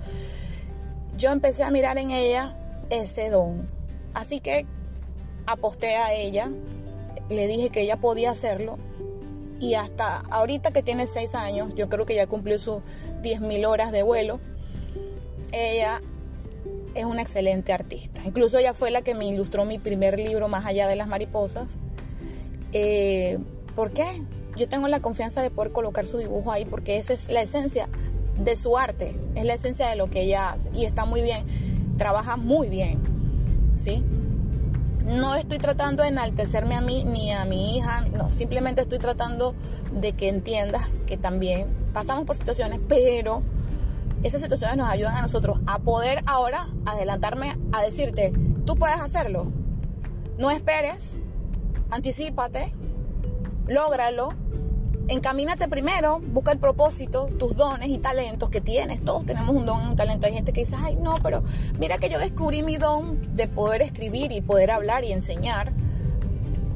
Yo 1.18 1.32
empecé 1.32 1.64
a 1.64 1.72
mirar 1.72 1.98
en 1.98 2.12
ella 2.12 2.56
ese 2.90 3.30
don. 3.30 3.77
Así 4.18 4.40
que 4.40 4.66
aposté 5.46 5.96
a 5.96 6.12
ella, 6.12 6.50
le 7.30 7.46
dije 7.46 7.70
que 7.70 7.82
ella 7.82 7.98
podía 7.98 8.32
hacerlo 8.32 8.80
y 9.60 9.76
hasta 9.76 10.22
ahorita 10.32 10.72
que 10.72 10.82
tiene 10.82 11.06
seis 11.06 11.36
años, 11.36 11.76
yo 11.76 11.88
creo 11.88 12.08
que 12.08 12.16
ya 12.16 12.26
cumplió 12.26 12.58
sus 12.58 12.78
10.000 13.22 13.68
horas 13.68 13.92
de 13.92 14.02
vuelo, 14.02 14.40
ella 15.52 16.02
es 16.96 17.06
una 17.06 17.22
excelente 17.22 17.74
artista. 17.74 18.24
Incluso 18.26 18.58
ella 18.58 18.74
fue 18.74 18.90
la 18.90 19.04
que 19.04 19.14
me 19.14 19.28
ilustró 19.28 19.66
mi 19.66 19.78
primer 19.78 20.18
libro, 20.18 20.48
Más 20.48 20.66
allá 20.66 20.88
de 20.88 20.96
las 20.96 21.08
mariposas. 21.08 21.78
Eh, 22.74 23.38
¿Por 23.76 23.92
qué? 23.92 24.24
Yo 24.56 24.68
tengo 24.68 24.88
la 24.88 25.00
confianza 25.00 25.44
de 25.44 25.52
poder 25.52 25.72
colocar 25.72 26.08
su 26.08 26.18
dibujo 26.18 26.52
ahí 26.52 26.66
porque 26.66 26.98
esa 26.98 27.14
es 27.14 27.30
la 27.30 27.44
esencia 27.44 27.88
de 28.44 28.56
su 28.56 28.80
arte, 28.80 29.16
es 29.36 29.44
la 29.44 29.54
esencia 29.54 29.88
de 29.90 29.96
lo 29.96 30.10
que 30.10 30.22
ella 30.22 30.50
hace 30.50 30.72
y 30.74 30.86
está 30.86 31.06
muy 31.06 31.22
bien, 31.22 31.46
trabaja 31.98 32.36
muy 32.36 32.68
bien, 32.68 33.17
¿sí? 33.78 34.04
No 35.06 35.36
estoy 35.36 35.58
tratando 35.58 36.04
de 36.04 36.10
enaltecerme 36.10 36.76
a 36.76 36.82
mí 36.82 37.06
ni 37.06 37.32
a 37.32 37.46
mi 37.46 37.78
hija, 37.78 38.02
no, 38.14 38.32
simplemente 38.32 38.82
estoy 38.82 39.00
tratando 39.00 39.56
de 39.94 40.12
que 40.12 40.28
entiendas 40.28 40.84
que 41.06 41.16
también 41.16 41.68
pasamos 41.94 42.26
por 42.26 42.36
situaciones, 42.36 42.80
pero 42.90 43.42
esas 44.24 44.42
situaciones 44.42 44.78
nos 44.78 44.90
ayudan 44.90 45.16
a 45.16 45.22
nosotros 45.22 45.60
a 45.66 45.80
poder 45.80 46.24
ahora 46.26 46.68
adelantarme 46.86 47.58
a 47.72 47.82
decirte, 47.82 48.34
tú 48.66 48.76
puedes 48.76 49.00
hacerlo. 49.00 49.52
No 50.38 50.52
esperes, 50.52 51.22
anticipate, 51.90 52.74
lógralo 53.68 54.34
encamínate 55.08 55.68
primero, 55.68 56.20
busca 56.20 56.52
el 56.52 56.60
propósito, 56.60 57.30
tus 57.38 57.56
dones 57.56 57.90
y 57.90 57.98
talentos 57.98 58.50
que 58.50 58.62
tienes. 58.62 59.04
Todos 59.04 59.26
tenemos 59.26 59.56
un 59.56 59.66
don 59.66 59.84
y 59.84 59.88
un 59.88 59.96
talento. 59.96 60.28
Hay 60.28 60.34
gente 60.34 60.54
que 60.54 60.62
dice, 60.62 60.76
ay, 60.80 60.98
no, 60.98 61.16
pero 61.24 61.44
mira 61.80 61.98
que 61.98 62.10
yo 62.10 62.20
descubrí 62.20 62.64
mi 62.64 62.78
don 62.78 63.36
de 63.36 63.48
poder 63.48 63.82
escribir 63.82 64.32
y 64.32 64.42
poder 64.42 64.72
hablar 64.72 65.04
y 65.04 65.12
enseñar. 65.12 65.74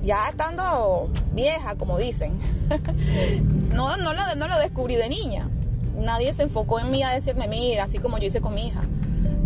Ya 0.01 0.27
estando 0.29 1.09
vieja, 1.33 1.75
como 1.75 1.97
dicen. 1.97 2.33
no, 3.73 3.97
no, 3.97 4.13
lo, 4.13 4.35
no 4.35 4.47
lo 4.47 4.57
descubrí 4.59 4.95
de 4.95 5.09
niña. 5.09 5.49
Nadie 5.95 6.33
se 6.33 6.43
enfocó 6.43 6.79
en 6.79 6.89
mí 6.89 7.03
a 7.03 7.09
decirme, 7.09 7.47
mira, 7.47 7.83
así 7.83 7.99
como 7.99 8.17
yo 8.17 8.27
hice 8.27 8.41
con 8.41 8.55
mi 8.55 8.67
hija. 8.67 8.81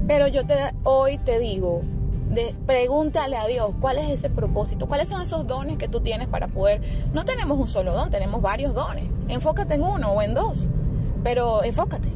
Pero 0.08 0.28
yo 0.28 0.46
te, 0.46 0.56
hoy 0.84 1.18
te 1.18 1.40
digo, 1.40 1.82
pregúntale 2.66 3.38
a 3.38 3.48
Dios 3.48 3.72
cuál 3.80 3.98
es 3.98 4.10
ese 4.10 4.30
propósito, 4.30 4.88
cuáles 4.88 5.10
son 5.10 5.22
esos 5.22 5.48
dones 5.48 5.78
que 5.78 5.88
tú 5.88 6.02
tienes 6.02 6.28
para 6.28 6.48
poder. 6.48 6.82
No 7.14 7.26
tenemos 7.26 7.58
un 7.58 7.68
solo 7.68 7.94
don, 7.94 8.10
tenemos 8.10 8.42
varios 8.42 8.74
dones. 8.74 9.06
Enfócate 9.28 9.76
en 9.76 9.84
uno 9.84 10.12
o 10.12 10.22
en 10.22 10.34
dos, 10.34 10.68
pero 11.24 11.64
enfócate. 11.64 12.10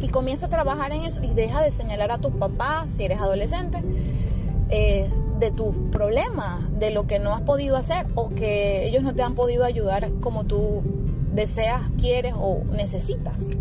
Y 0.00 0.08
comienza 0.08 0.46
a 0.46 0.48
trabajar 0.48 0.92
en 0.92 1.02
eso 1.02 1.22
y 1.22 1.28
deja 1.28 1.60
de 1.60 1.70
señalar 1.70 2.12
a 2.12 2.18
tus 2.18 2.32
papás, 2.32 2.90
si 2.90 3.04
eres 3.04 3.20
adolescente, 3.20 3.82
eh, 4.70 5.10
de 5.38 5.50
tus 5.50 5.74
problemas, 5.90 6.60
de 6.78 6.90
lo 6.90 7.06
que 7.06 7.18
no 7.18 7.32
has 7.32 7.40
podido 7.40 7.76
hacer 7.76 8.06
o 8.14 8.30
que 8.30 8.86
ellos 8.86 9.02
no 9.02 9.14
te 9.14 9.22
han 9.22 9.34
podido 9.34 9.64
ayudar 9.64 10.10
como 10.20 10.44
tú 10.44 10.82
deseas, 11.32 11.82
quieres 11.96 12.34
o 12.36 12.62
necesitas 12.72 13.56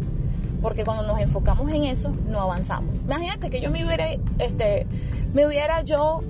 porque 0.62 0.84
cuando 0.84 1.04
nos 1.04 1.20
enfocamos 1.20 1.72
en 1.72 1.84
eso 1.84 2.14
no 2.26 2.40
avanzamos. 2.42 3.02
Imagínate 3.02 3.50
que 3.50 3.62
yo 3.62 3.72
me 3.72 3.86
hubiera, 3.86 4.08
este, 4.40 4.88
me 5.34 5.46
hubiera 5.46 5.82
yo 5.82 6.24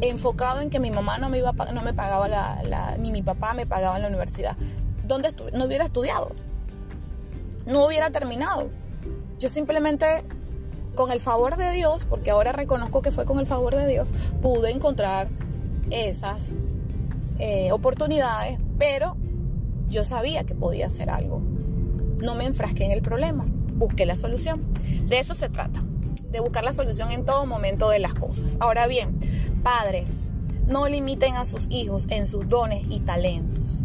enfocado 0.00 0.60
en 0.60 0.70
que 0.70 0.80
mi 0.80 0.90
mamá 0.90 1.18
no 1.18 1.28
me 1.28 1.38
iba 1.38 1.52
no 1.52 1.82
me 1.82 1.94
pagaba 1.94 2.28
la, 2.28 2.96
ni 2.98 3.10
mi 3.10 3.22
papá 3.22 3.54
me 3.54 3.66
pagaba 3.66 3.96
en 3.96 4.02
la 4.02 4.08
universidad. 4.08 4.56
¿Dónde 5.06 5.34
no 5.52 5.66
hubiera 5.66 5.84
estudiado? 5.84 6.32
No 7.66 7.86
hubiera 7.86 8.10
terminado. 8.10 8.70
Yo 9.38 9.48
simplemente 9.48 10.24
con 10.94 11.10
el 11.10 11.20
favor 11.20 11.56
de 11.56 11.70
Dios, 11.72 12.04
porque 12.04 12.30
ahora 12.30 12.52
reconozco 12.52 13.02
que 13.02 13.10
fue 13.10 13.24
con 13.24 13.38
el 13.38 13.46
favor 13.46 13.74
de 13.74 13.86
Dios, 13.86 14.14
pude 14.40 14.70
encontrar 14.70 15.28
esas 15.90 16.54
eh, 17.38 17.72
oportunidades, 17.72 18.58
pero 18.78 19.16
yo 19.88 20.04
sabía 20.04 20.44
que 20.44 20.54
podía 20.54 20.86
hacer 20.86 21.10
algo. 21.10 21.42
No 22.18 22.34
me 22.36 22.44
enfrasqué 22.44 22.84
en 22.84 22.92
el 22.92 23.02
problema 23.02 23.44
busque 23.74 24.06
la 24.06 24.16
solución. 24.16 24.58
De 25.06 25.18
eso 25.18 25.34
se 25.34 25.48
trata, 25.48 25.82
de 26.30 26.40
buscar 26.40 26.64
la 26.64 26.72
solución 26.72 27.10
en 27.10 27.24
todo 27.24 27.46
momento 27.46 27.88
de 27.88 27.98
las 27.98 28.14
cosas. 28.14 28.56
Ahora 28.60 28.86
bien, 28.86 29.18
padres, 29.62 30.30
no 30.66 30.88
limiten 30.88 31.34
a 31.34 31.44
sus 31.44 31.66
hijos 31.70 32.06
en 32.10 32.26
sus 32.26 32.48
dones 32.48 32.84
y 32.88 33.00
talentos. 33.00 33.84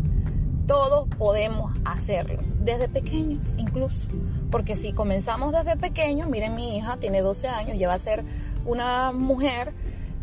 Todos 0.65 1.07
podemos 1.17 1.73
hacerlo, 1.83 2.41
desde 2.61 2.87
pequeños 2.87 3.55
incluso. 3.57 4.07
Porque 4.51 4.75
si 4.75 4.93
comenzamos 4.93 5.51
desde 5.51 5.77
pequeños, 5.77 6.29
miren 6.29 6.55
mi 6.55 6.77
hija 6.77 6.97
tiene 6.97 7.21
12 7.21 7.47
años, 7.47 7.77
ya 7.77 7.87
va 7.87 7.95
a 7.95 7.99
ser 7.99 8.23
una 8.65 9.11
mujer 9.11 9.73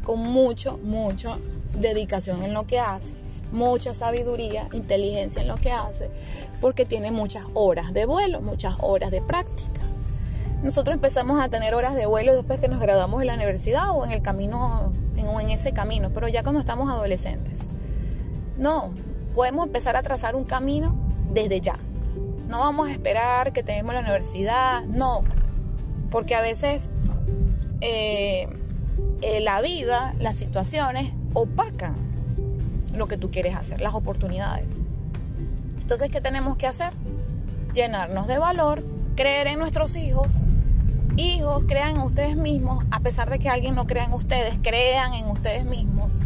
con 0.04 0.20
mucho, 0.20 0.78
mucho 0.78 1.38
dedicación 1.74 2.42
en 2.42 2.54
lo 2.54 2.66
que 2.66 2.78
hace, 2.78 3.16
mucha 3.56 3.94
sabiduría, 3.94 4.68
inteligencia 4.72 5.42
en 5.42 5.48
lo 5.48 5.56
que 5.56 5.72
hace 5.72 6.10
porque 6.60 6.84
tiene 6.84 7.10
muchas 7.10 7.44
horas 7.54 7.92
de 7.92 8.06
vuelo, 8.06 8.40
muchas 8.40 8.74
horas 8.80 9.10
de 9.10 9.20
práctica. 9.20 9.80
Nosotros 10.62 10.94
empezamos 10.94 11.40
a 11.40 11.48
tener 11.48 11.74
horas 11.74 11.94
de 11.94 12.06
vuelo 12.06 12.34
después 12.34 12.60
que 12.60 12.68
nos 12.68 12.80
graduamos 12.80 13.20
en 13.20 13.28
la 13.28 13.34
universidad 13.34 13.90
o 13.90 14.04
en 14.04 14.12
el 14.12 14.22
camino, 14.22 14.92
en, 15.16 15.26
en 15.26 15.50
ese 15.50 15.72
camino, 15.72 16.10
pero 16.10 16.28
ya 16.28 16.42
cuando 16.42 16.60
estamos 16.60 16.90
adolescentes. 16.90 17.68
No, 18.56 18.90
podemos 19.34 19.66
empezar 19.66 19.96
a 19.96 20.02
trazar 20.02 20.34
un 20.34 20.44
camino 20.44 20.96
desde 21.32 21.60
ya. 21.60 21.78
No 22.48 22.60
vamos 22.60 22.88
a 22.88 22.92
esperar 22.92 23.52
que 23.52 23.62
tengamos 23.62 23.94
la 23.94 24.00
universidad, 24.00 24.84
no, 24.84 25.22
porque 26.10 26.34
a 26.34 26.40
veces 26.40 26.90
eh, 27.80 28.48
eh, 29.20 29.40
la 29.40 29.60
vida, 29.60 30.14
las 30.20 30.36
situaciones 30.36 31.12
opacan 31.34 32.05
lo 32.96 33.08
que 33.08 33.16
tú 33.16 33.30
quieres 33.30 33.54
hacer, 33.54 33.80
las 33.80 33.94
oportunidades. 33.94 34.78
Entonces, 35.80 36.10
¿qué 36.10 36.20
tenemos 36.20 36.56
que 36.56 36.66
hacer? 36.66 36.92
Llenarnos 37.72 38.26
de 38.26 38.38
valor, 38.38 38.84
creer 39.14 39.46
en 39.46 39.58
nuestros 39.58 39.96
hijos. 39.96 40.28
Hijos, 41.16 41.64
crean 41.66 41.96
en 41.96 42.02
ustedes 42.02 42.36
mismos, 42.36 42.84
a 42.90 43.00
pesar 43.00 43.30
de 43.30 43.38
que 43.38 43.48
alguien 43.48 43.74
no 43.74 43.86
crea 43.86 44.04
en 44.04 44.12
ustedes, 44.12 44.54
crean 44.62 45.14
en 45.14 45.26
ustedes 45.26 45.64
mismos. 45.64 46.20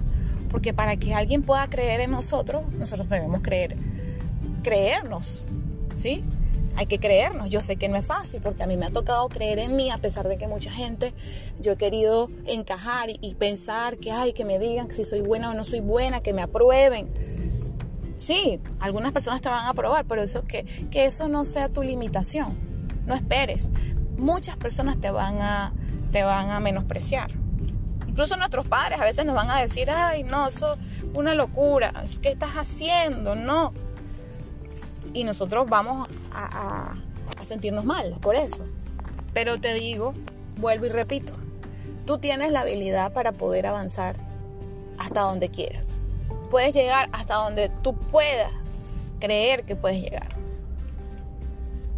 Porque 0.51 0.75
para 0.75 0.97
que 0.97 1.15
alguien 1.15 1.43
pueda 1.43 1.69
creer 1.69 2.01
en 2.01 2.11
nosotros, 2.11 2.65
nosotros 2.73 3.09
debemos 3.09 3.41
creer, 3.43 3.77
creernos, 4.63 5.45
¿sí? 5.97 6.25
Hay 6.77 6.87
que 6.87 6.99
creernos. 6.99 7.51
Yo 7.51 7.61
sé 7.61 7.77
que 7.77 7.89
no 7.89 7.97
es 7.97 8.07
fácil 8.07 8.41
porque 8.43 8.63
a 8.63 8.67
mí 8.67 8.77
me 8.77 8.87
ha 8.87 8.91
tocado 8.91 9.29
creer 9.29 9.59
en 9.59 9.77
mí 9.77 9.91
a 9.91 9.99
pesar 9.99 10.29
de 10.29 10.39
que 10.39 10.47
mucha 10.47 10.71
gente 10.71 11.13
yo 11.61 11.73
he 11.73 11.77
querido 11.77 12.31
encajar 12.47 13.11
y, 13.11 13.35
pensar 13.35 13.99
que 13.99 14.13
ay, 14.13 14.33
que 14.33 14.45
me 14.45 14.59
digan 14.59 14.91
si 14.91 15.05
soy 15.05 15.21
buena 15.21 15.51
o 15.51 15.55
no 15.55 15.65
soy 15.65 15.81
buena, 15.81 16.21
que 16.21 16.33
me 16.33 16.43
aprueben. 16.43 17.09
Sí, 18.17 18.61
algunas 18.81 19.13
personas 19.13 19.41
te 19.41 19.49
van 19.49 19.67
a 19.67 19.71
aprobar, 19.71 20.05
pero 20.05 20.23
eso 20.23 20.45
que, 20.45 20.65
que 20.91 21.07
eso 21.07 21.29
no 21.29 21.45
sea 21.45 21.69
tu 21.69 21.83
limitación. 21.83 22.59
No 23.07 23.15
esperes. 23.15 23.71
Muchas 24.17 24.57
personas 24.57 25.01
te 25.01 25.11
van 25.11 25.41
a, 25.41 25.73
te 26.13 26.23
van 26.23 26.51
a 26.51 26.61
menospreciar. 26.61 27.29
Incluso 28.07 28.37
nuestros 28.37 28.69
padres 28.69 29.01
a 29.01 29.05
veces 29.05 29.25
nos 29.25 29.35
van 29.35 29.51
a 29.51 29.61
decir, 29.61 29.89
ay, 29.91 30.25
no, 30.25 30.49
eso 30.49 30.75
es 30.75 30.81
una 31.15 31.35
locura, 31.35 31.93
¿qué 32.21 32.31
estás 32.31 32.51
haciendo? 32.51 33.35
No. 33.35 33.73
Y 35.13 35.25
nosotros 35.25 35.69
vamos 35.69 36.09
a, 36.33 36.95
sentirnos 37.45 37.85
mal 37.85 38.17
por 38.21 38.37
eso. 38.37 38.65
Pero 39.33 39.61
te 39.61 39.75
digo, 39.75 40.13
vuelvo 40.59 40.87
y 40.87 40.89
repito, 40.91 41.33
tú 42.07 42.19
tienes 42.19 42.53
la 42.53 42.61
habilidad 42.61 43.13
para 43.13 43.33
poder 43.33 43.67
avanzar 43.67 44.17
hasta 44.99 45.23
donde 45.23 45.49
quieras 45.49 46.03
puedes 46.51 46.75
llegar 46.75 47.09
hasta 47.13 47.37
donde 47.37 47.71
tú 47.83 47.95
puedas 47.95 48.83
creer 49.21 49.65
que 49.65 49.77
puedes 49.77 50.03
llegar. 50.03 50.29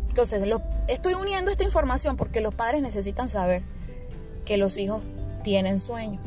Entonces, 0.09 0.47
lo, 0.47 0.61
estoy 0.89 1.15
uniendo 1.15 1.51
esta 1.51 1.65
información 1.65 2.17
porque 2.17 2.41
los 2.43 2.55
padres 2.55 2.83
necesitan 2.83 3.31
saber 3.31 3.63
que 4.45 4.59
los 4.59 4.77
hijos 4.77 5.03
tienen 5.43 5.81
sueños. 5.81 6.21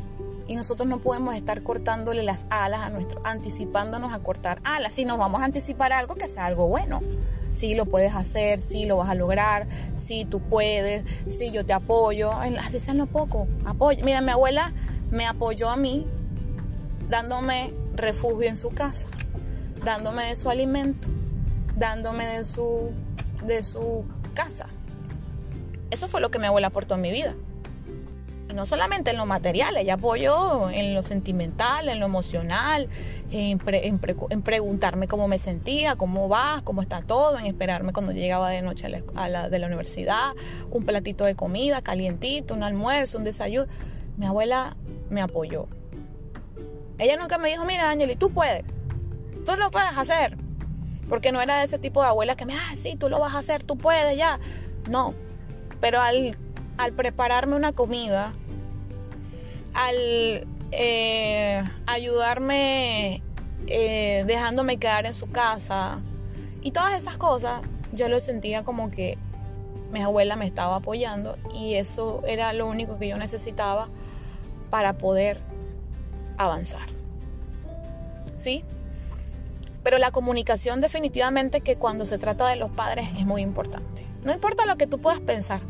Y 0.48 0.56
nosotros 0.56 0.88
no 0.88 1.00
podemos 1.00 1.34
estar 1.34 1.62
cortándole 1.62 2.22
las 2.22 2.46
alas 2.50 2.80
a 2.80 2.90
nuestro, 2.90 3.20
anticipándonos 3.24 4.12
a 4.12 4.18
cortar 4.20 4.60
alas. 4.64 4.92
Si 4.92 5.04
nos 5.04 5.18
vamos 5.18 5.42
a 5.42 5.44
anticipar 5.44 5.92
algo, 5.92 6.14
que 6.14 6.28
sea 6.28 6.46
algo 6.46 6.66
bueno. 6.68 7.00
Si 7.52 7.74
lo 7.74 7.86
puedes 7.86 8.14
hacer, 8.14 8.60
si 8.60 8.84
lo 8.84 8.98
vas 8.98 9.08
a 9.08 9.14
lograr, 9.14 9.66
si 9.96 10.24
tú 10.24 10.40
puedes, 10.40 11.04
si 11.26 11.50
yo 11.50 11.64
te 11.64 11.72
apoyo. 11.72 12.32
Así 12.32 12.78
sea 12.78 12.94
lo 12.94 13.06
poco. 13.06 13.48
Apoyo. 13.64 14.04
Mira, 14.04 14.20
mi 14.20 14.30
abuela 14.30 14.72
me 15.10 15.26
apoyó 15.26 15.70
a 15.70 15.76
mí 15.76 16.06
dándome 17.08 17.72
refugio 17.94 18.48
en 18.48 18.56
su 18.56 18.70
casa, 18.70 19.08
dándome 19.84 20.24
de 20.24 20.36
su 20.36 20.50
alimento, 20.50 21.08
dándome 21.76 22.26
de 22.26 22.44
su, 22.44 22.90
de 23.44 23.62
su 23.62 24.04
casa. 24.34 24.68
Eso 25.90 26.08
fue 26.08 26.20
lo 26.20 26.30
que 26.30 26.38
mi 26.38 26.46
abuela 26.46 26.68
aportó 26.68 26.96
en 26.96 27.00
mi 27.00 27.10
vida. 27.10 27.34
No 28.56 28.64
solamente 28.64 29.10
en 29.10 29.18
lo 29.18 29.26
material, 29.26 29.76
ella 29.76 29.94
apoyó 29.94 30.70
en 30.70 30.94
lo 30.94 31.02
sentimental, 31.02 31.90
en 31.90 32.00
lo 32.00 32.06
emocional, 32.06 32.88
en, 33.30 33.60
en, 33.66 34.42
preguntarme 34.42 35.08
cómo 35.08 35.28
me 35.28 35.38
sentía, 35.38 35.96
cómo 35.96 36.26
vas, 36.26 36.62
cómo 36.62 36.80
está 36.80 37.02
todo, 37.02 37.38
en 37.38 37.44
esperarme 37.44 37.92
cuando 37.92 38.12
llegaba 38.12 38.48
de 38.48 38.62
noche 38.62 38.86
a 39.14 39.28
la, 39.28 39.50
de 39.50 39.58
la 39.58 39.66
universidad, 39.66 40.32
un 40.70 40.86
platito 40.86 41.26
de 41.26 41.34
comida 41.34 41.82
calientito, 41.82 42.54
un 42.54 42.62
almuerzo, 42.62 43.18
un 43.18 43.24
desayuno. 43.24 43.70
Mi 44.16 44.24
abuela 44.24 44.74
me 45.10 45.20
apoyó. 45.20 45.66
Ella 46.96 47.18
nunca 47.18 47.36
me 47.36 47.50
dijo, 47.50 47.66
mira, 47.66 47.90
Angeli, 47.90 48.16
tú 48.16 48.32
puedes. 48.32 48.64
Tú 49.44 49.54
lo 49.58 49.70
puedes 49.70 49.98
hacer. 49.98 50.38
Porque 51.10 51.30
no 51.30 51.42
era 51.42 51.58
de 51.58 51.66
ese 51.66 51.78
tipo 51.78 52.00
de 52.00 52.08
abuela 52.08 52.36
que 52.36 52.46
me, 52.46 52.54
ah, 52.54 52.74
sí, 52.74 52.96
tú 52.96 53.10
lo 53.10 53.20
vas 53.20 53.34
a 53.34 53.38
hacer, 53.40 53.62
tú 53.62 53.76
puedes 53.76 54.16
ya. 54.16 54.40
No. 54.88 55.12
Pero 55.78 56.00
al, 56.00 56.38
al 56.78 56.94
prepararme 56.94 57.54
una 57.54 57.72
comida, 57.72 58.32
al 59.76 60.46
eh, 60.72 61.62
ayudarme 61.86 63.22
eh, 63.66 64.24
dejándome 64.26 64.78
quedar 64.78 65.06
en 65.06 65.14
su 65.14 65.30
casa 65.30 66.00
y 66.62 66.72
todas 66.72 66.94
esas 66.94 67.16
cosas, 67.16 67.60
yo 67.92 68.08
lo 68.08 68.18
sentía 68.20 68.64
como 68.64 68.90
que 68.90 69.18
mi 69.92 70.02
abuela 70.02 70.34
me 70.36 70.46
estaba 70.46 70.76
apoyando 70.76 71.38
y 71.54 71.74
eso 71.74 72.22
era 72.26 72.52
lo 72.52 72.66
único 72.66 72.98
que 72.98 73.08
yo 73.08 73.18
necesitaba 73.18 73.88
para 74.70 74.98
poder 74.98 75.40
avanzar. 76.38 76.88
¿Sí? 78.36 78.64
Pero 79.82 79.98
la 79.98 80.10
comunicación 80.10 80.80
definitivamente 80.80 81.60
que 81.60 81.76
cuando 81.76 82.04
se 82.04 82.18
trata 82.18 82.48
de 82.48 82.56
los 82.56 82.70
padres 82.70 83.08
es 83.16 83.24
muy 83.24 83.42
importante. 83.42 84.04
No 84.24 84.32
importa 84.32 84.66
lo 84.66 84.76
que 84.76 84.86
tú 84.86 85.00
puedas 85.00 85.20
pensar. 85.20 85.60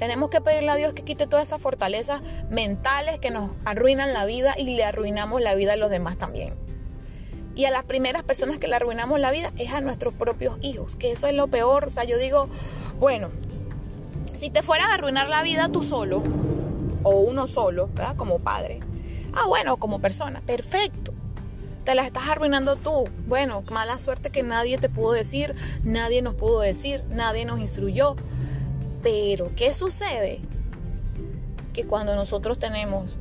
Tenemos 0.00 0.30
que 0.30 0.40
pedirle 0.40 0.70
a 0.70 0.76
Dios 0.76 0.94
que 0.94 1.02
quite 1.02 1.26
todas 1.26 1.46
esas 1.46 1.60
fortalezas 1.60 2.22
mentales 2.48 3.20
que 3.20 3.30
nos 3.30 3.50
arruinan 3.66 4.14
la 4.14 4.24
vida 4.24 4.54
y 4.56 4.74
le 4.74 4.82
arruinamos 4.82 5.42
la 5.42 5.54
vida 5.54 5.74
a 5.74 5.76
los 5.76 5.90
demás 5.90 6.16
también. 6.16 6.54
Y 7.54 7.66
a 7.66 7.70
las 7.70 7.84
primeras 7.84 8.22
personas 8.22 8.58
que 8.58 8.66
le 8.66 8.76
arruinamos 8.76 9.20
la 9.20 9.30
vida 9.30 9.52
es 9.58 9.70
a 9.72 9.82
nuestros 9.82 10.14
propios 10.14 10.56
hijos, 10.62 10.96
que 10.96 11.12
eso 11.12 11.26
es 11.26 11.34
lo 11.34 11.48
peor. 11.48 11.84
O 11.84 11.90
sea, 11.90 12.04
yo 12.04 12.16
digo, 12.16 12.48
bueno, 12.98 13.28
si 14.34 14.48
te 14.48 14.62
fueras 14.62 14.88
a 14.88 14.94
arruinar 14.94 15.28
la 15.28 15.42
vida 15.42 15.68
tú 15.68 15.82
solo, 15.82 16.22
o 17.02 17.10
uno 17.10 17.46
solo, 17.46 17.88
¿verdad? 17.88 18.16
Como 18.16 18.38
padre. 18.38 18.80
Ah, 19.34 19.48
bueno, 19.48 19.76
como 19.76 20.00
persona, 20.00 20.40
perfecto. 20.40 21.12
Te 21.84 21.94
la 21.94 22.06
estás 22.06 22.26
arruinando 22.26 22.76
tú. 22.76 23.06
Bueno, 23.26 23.64
mala 23.70 23.98
suerte 23.98 24.30
que 24.30 24.42
nadie 24.42 24.78
te 24.78 24.88
pudo 24.88 25.12
decir, 25.12 25.54
nadie 25.82 26.22
nos 26.22 26.36
pudo 26.36 26.60
decir, 26.60 27.04
nadie 27.10 27.44
nos 27.44 27.60
instruyó. 27.60 28.16
Pero, 29.02 29.50
¿qué 29.54 29.72
sucede? 29.72 30.40
Que 31.72 31.86
cuando 31.86 32.14
nosotros 32.14 32.58
tenemos, 32.58 33.16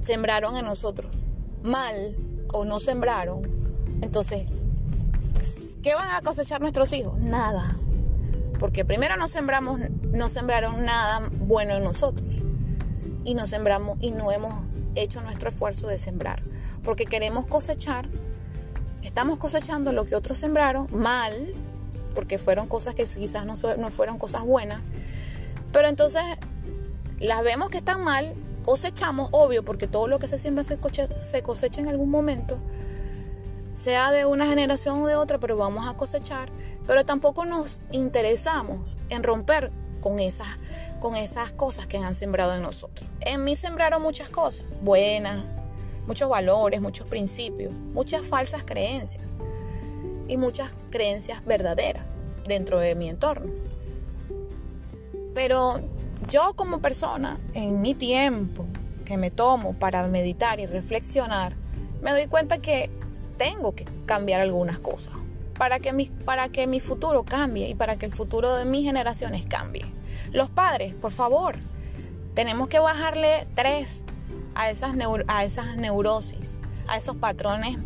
sembraron 0.00 0.56
en 0.56 0.64
nosotros 0.64 1.14
mal 1.62 2.16
o 2.52 2.64
no 2.64 2.80
sembraron, 2.80 3.48
entonces, 4.02 4.44
¿qué 5.82 5.94
van 5.94 6.10
a 6.10 6.20
cosechar 6.22 6.60
nuestros 6.60 6.92
hijos? 6.92 7.18
Nada. 7.18 7.76
Porque 8.58 8.84
primero 8.84 9.16
no 9.16 9.28
sembramos, 9.28 9.80
no 10.12 10.28
sembraron 10.28 10.84
nada 10.84 11.28
bueno 11.38 11.74
en 11.74 11.84
nosotros. 11.84 12.26
Y 13.24 13.34
no 13.34 13.46
sembramos 13.46 13.98
y 14.00 14.10
no 14.10 14.32
hemos 14.32 14.52
hecho 14.94 15.20
nuestro 15.20 15.48
esfuerzo 15.48 15.86
de 15.86 15.98
sembrar. 15.98 16.42
Porque 16.84 17.06
queremos 17.06 17.46
cosechar, 17.46 18.08
estamos 19.02 19.38
cosechando 19.38 19.92
lo 19.92 20.04
que 20.04 20.16
otros 20.16 20.38
sembraron 20.38 20.88
mal, 20.90 21.54
porque 22.12 22.38
fueron 22.38 22.68
cosas 22.68 22.94
que 22.94 23.04
quizás 23.04 23.44
no, 23.44 23.56
fueron 23.90 24.18
cosas 24.18 24.42
buenas. 24.42 24.80
Pero 25.72 25.88
entonces 25.88 26.22
las 27.18 27.42
vemos 27.42 27.70
que 27.70 27.78
están 27.78 28.02
mal, 28.04 28.34
cosechamos, 28.62 29.28
obvio, 29.32 29.64
porque 29.64 29.86
todo 29.86 30.08
lo 30.08 30.18
que 30.18 30.26
se 30.26 30.38
siembra 30.38 30.64
se 30.64 30.78
cosecha, 31.42 31.80
en 31.80 31.88
algún 31.88 32.10
momento, 32.10 32.58
sea 33.72 34.10
de 34.10 34.26
una 34.26 34.46
generación 34.46 35.02
o 35.02 35.06
de 35.06 35.16
otra, 35.16 35.38
pero 35.38 35.56
vamos 35.56 35.88
a 35.88 35.96
cosechar, 35.96 36.50
pero 36.86 37.04
tampoco 37.04 37.44
nos 37.44 37.82
interesamos 37.90 38.98
en 39.08 39.22
romper 39.22 39.72
con 40.00 40.18
esas, 40.18 40.48
con 41.00 41.16
esas 41.16 41.52
cosas 41.52 41.86
que 41.86 41.96
han 41.96 42.14
sembrado 42.14 42.54
en 42.54 42.62
nosotros. 42.62 43.08
En 43.24 43.44
mí 43.44 43.56
sembraron 43.56 44.02
muchas 44.02 44.28
cosas 44.28 44.66
buenas, 44.82 45.44
muchos 46.06 46.28
valores, 46.28 46.80
muchos 46.80 47.06
principios, 47.06 47.72
muchas 47.72 48.26
falsas 48.26 48.64
creencias 48.64 49.36
y 50.28 50.36
muchas 50.36 50.74
creencias 50.90 51.44
verdaderas 51.44 52.01
dentro 52.46 52.78
de 52.78 52.94
mi 52.94 53.08
entorno. 53.08 53.52
Pero 55.34 55.80
yo 56.28 56.54
como 56.54 56.80
persona, 56.80 57.38
en 57.54 57.80
mi 57.80 57.94
tiempo 57.94 58.64
que 59.04 59.16
me 59.16 59.30
tomo 59.30 59.74
para 59.74 60.06
meditar 60.06 60.60
y 60.60 60.66
reflexionar, 60.66 61.54
me 62.00 62.12
doy 62.12 62.26
cuenta 62.26 62.58
que 62.58 62.90
tengo 63.38 63.74
que 63.74 63.86
cambiar 64.06 64.40
algunas 64.40 64.78
cosas 64.78 65.14
para 65.58 65.80
que 65.80 65.92
mi, 65.92 66.06
para 66.06 66.48
que 66.48 66.66
mi 66.66 66.80
futuro 66.80 67.24
cambie 67.24 67.68
y 67.68 67.74
para 67.74 67.96
que 67.96 68.06
el 68.06 68.12
futuro 68.12 68.56
de 68.56 68.64
mis 68.64 68.84
generaciones 68.84 69.44
cambie. 69.46 69.84
Los 70.32 70.50
padres, 70.50 70.94
por 70.94 71.12
favor, 71.12 71.56
tenemos 72.34 72.68
que 72.68 72.78
bajarle 72.78 73.46
tres 73.54 74.04
a 74.54 74.70
esas, 74.70 74.94
a 75.28 75.44
esas 75.44 75.76
neurosis, 75.76 76.60
a 76.88 76.96
esos 76.96 77.16
patrones 77.16 77.78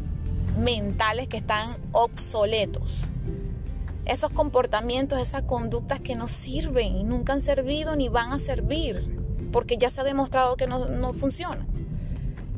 mentales 0.59 1.29
que 1.29 1.37
están 1.37 1.71
obsoletos 1.93 3.03
esos 4.07 4.31
comportamientos, 4.31 5.21
esas 5.21 5.43
conductas 5.43 6.01
que 6.01 6.15
no 6.15 6.29
sirven 6.29 6.97
y 6.97 7.05
nunca 7.05 7.33
han 7.33 7.43
servido 7.43 7.97
ni 7.97 8.09
van 8.09 8.33
a 8.33 8.39
servir, 8.39 9.21
porque 9.53 9.77
ya 9.77 9.91
se 9.91 10.01
ha 10.01 10.05
demostrado 10.05 10.57
que 10.57 10.67
no, 10.67 10.87
no 10.87 11.13
funcionan. 11.13 11.67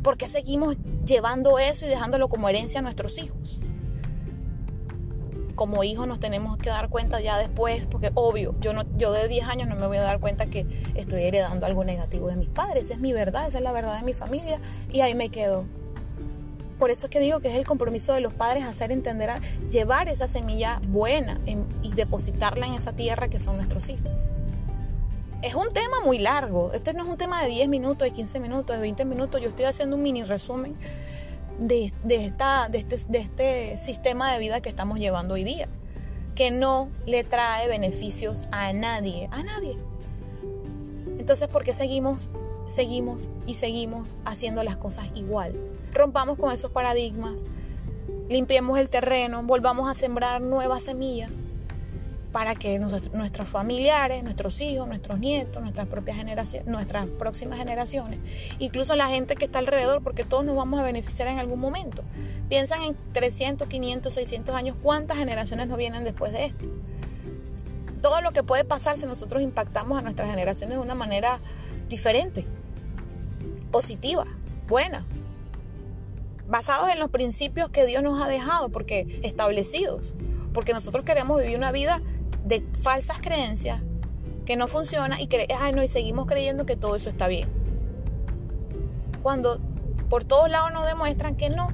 ¿Por 0.02 0.16
qué 0.16 0.28
seguimos 0.28 0.76
llevando 1.04 1.58
eso 1.58 1.86
y 1.86 1.88
dejándolo 1.88 2.28
como 2.28 2.48
herencia 2.48 2.80
a 2.80 2.82
nuestros 2.82 3.18
hijos? 3.18 3.58
Como 5.54 5.82
hijos 5.82 6.06
nos 6.06 6.20
tenemos 6.20 6.56
que 6.58 6.70
dar 6.70 6.88
cuenta 6.88 7.20
ya 7.20 7.36
después, 7.36 7.88
porque 7.88 8.12
obvio, 8.14 8.54
yo, 8.60 8.72
no, 8.72 8.84
yo 8.96 9.12
de 9.12 9.26
10 9.26 9.48
años 9.48 9.68
no 9.68 9.74
me 9.74 9.86
voy 9.86 9.96
a 9.96 10.02
dar 10.02 10.20
cuenta 10.20 10.46
que 10.46 10.66
estoy 10.94 11.22
heredando 11.22 11.66
algo 11.66 11.82
negativo 11.82 12.28
de 12.28 12.36
mis 12.36 12.48
padres. 12.48 12.84
Esa 12.86 12.94
es 12.94 13.00
mi 13.00 13.12
verdad, 13.12 13.48
esa 13.48 13.58
es 13.58 13.64
la 13.64 13.72
verdad 13.72 13.98
de 13.98 14.04
mi 14.04 14.14
familia 14.14 14.60
y 14.92 15.00
ahí 15.00 15.14
me 15.14 15.30
quedo. 15.30 15.64
Por 16.78 16.90
eso 16.90 17.06
es 17.06 17.10
que 17.10 17.20
digo 17.20 17.40
que 17.40 17.48
es 17.48 17.54
el 17.54 17.66
compromiso 17.66 18.12
de 18.12 18.20
los 18.20 18.32
padres 18.32 18.64
hacer 18.64 18.92
entender, 18.92 19.30
llevar 19.70 20.08
esa 20.08 20.28
semilla 20.28 20.80
buena 20.88 21.40
y 21.82 21.92
depositarla 21.94 22.66
en 22.66 22.74
esa 22.74 22.92
tierra 22.92 23.28
que 23.28 23.38
son 23.38 23.56
nuestros 23.56 23.88
hijos. 23.88 24.30
Es 25.42 25.54
un 25.54 25.72
tema 25.72 26.00
muy 26.04 26.18
largo. 26.18 26.72
Este 26.72 26.92
no 26.94 27.04
es 27.04 27.08
un 27.08 27.16
tema 27.16 27.42
de 27.42 27.48
10 27.48 27.68
minutos, 27.68 27.98
de 27.98 28.10
15 28.10 28.40
minutos, 28.40 28.76
de 28.76 28.82
20 28.82 29.04
minutos. 29.04 29.40
Yo 29.40 29.50
estoy 29.50 29.66
haciendo 29.66 29.96
un 29.96 30.02
mini 30.02 30.24
resumen 30.24 30.76
de, 31.58 31.92
esta, 32.08 32.68
de, 32.68 32.78
este, 32.78 32.98
de 33.08 33.18
este 33.18 33.78
sistema 33.78 34.32
de 34.32 34.40
vida 34.40 34.60
que 34.60 34.68
estamos 34.68 34.98
llevando 34.98 35.34
hoy 35.34 35.44
día, 35.44 35.68
que 36.34 36.50
no 36.50 36.88
le 37.06 37.24
trae 37.24 37.68
beneficios 37.68 38.48
a 38.50 38.72
nadie, 38.72 39.28
a 39.32 39.42
nadie. 39.42 39.76
Entonces, 41.18 41.48
¿por 41.48 41.64
qué 41.64 41.72
seguimos 41.72 42.30
seguimos 42.68 43.30
y 43.46 43.54
seguimos 43.54 44.06
haciendo 44.24 44.62
las 44.62 44.76
cosas 44.76 45.08
igual. 45.14 45.54
Rompamos 45.98 46.38
con 46.38 46.52
esos 46.52 46.70
paradigmas, 46.70 47.44
limpiemos 48.28 48.78
el 48.78 48.88
terreno, 48.88 49.42
volvamos 49.42 49.88
a 49.88 49.94
sembrar 49.94 50.40
nuevas 50.40 50.84
semillas 50.84 51.28
para 52.30 52.54
que 52.54 52.78
nuestros 52.78 53.48
familiares, 53.48 54.22
nuestros 54.22 54.60
hijos, 54.60 54.86
nuestros 54.86 55.18
nietos, 55.18 55.60
nuestras 55.60 55.88
propias 55.88 56.16
generaciones, 56.16 56.68
nuestras 56.68 57.06
próximas 57.06 57.58
generaciones, 57.58 58.20
incluso 58.60 58.94
la 58.94 59.08
gente 59.08 59.34
que 59.34 59.46
está 59.46 59.58
alrededor, 59.58 60.00
porque 60.04 60.22
todos 60.22 60.44
nos 60.44 60.54
vamos 60.54 60.78
a 60.78 60.84
beneficiar 60.84 61.26
en 61.26 61.40
algún 61.40 61.58
momento. 61.58 62.04
Piensan 62.48 62.80
en 62.82 62.96
300, 63.12 63.66
500, 63.66 64.14
600 64.14 64.54
años, 64.54 64.76
¿cuántas 64.80 65.18
generaciones 65.18 65.66
no 65.66 65.76
vienen 65.76 66.04
después 66.04 66.30
de 66.30 66.44
esto? 66.44 66.68
Todo 68.00 68.20
lo 68.20 68.30
que 68.30 68.44
puede 68.44 68.62
pasar 68.62 68.96
si 68.96 69.04
nosotros 69.04 69.42
impactamos 69.42 69.98
a 69.98 70.02
nuestras 70.02 70.30
generaciones 70.30 70.76
de 70.76 70.80
una 70.80 70.94
manera 70.94 71.40
diferente 71.88 72.46
positiva, 73.72 74.26
buena, 74.68 75.04
basados 76.48 76.88
en 76.90 76.98
los 76.98 77.10
principios 77.10 77.70
que 77.70 77.86
Dios 77.86 78.02
nos 78.02 78.20
ha 78.22 78.26
dejado, 78.26 78.70
porque 78.70 79.20
establecidos, 79.22 80.14
porque 80.52 80.72
nosotros 80.72 81.04
queremos 81.04 81.40
vivir 81.40 81.56
una 81.56 81.72
vida 81.72 82.02
de 82.44 82.66
falsas 82.80 83.20
creencias 83.20 83.82
que 84.46 84.56
no 84.56 84.66
funciona 84.66 85.20
y, 85.20 85.28
Ay, 85.58 85.72
no, 85.72 85.82
y 85.82 85.88
seguimos 85.88 86.26
creyendo 86.26 86.64
que 86.64 86.76
todo 86.76 86.96
eso 86.96 87.10
está 87.10 87.28
bien. 87.28 87.48
Cuando 89.22 89.60
por 90.08 90.24
todos 90.24 90.50
lados 90.50 90.72
nos 90.72 90.86
demuestran 90.86 91.36
que 91.36 91.50
no. 91.50 91.68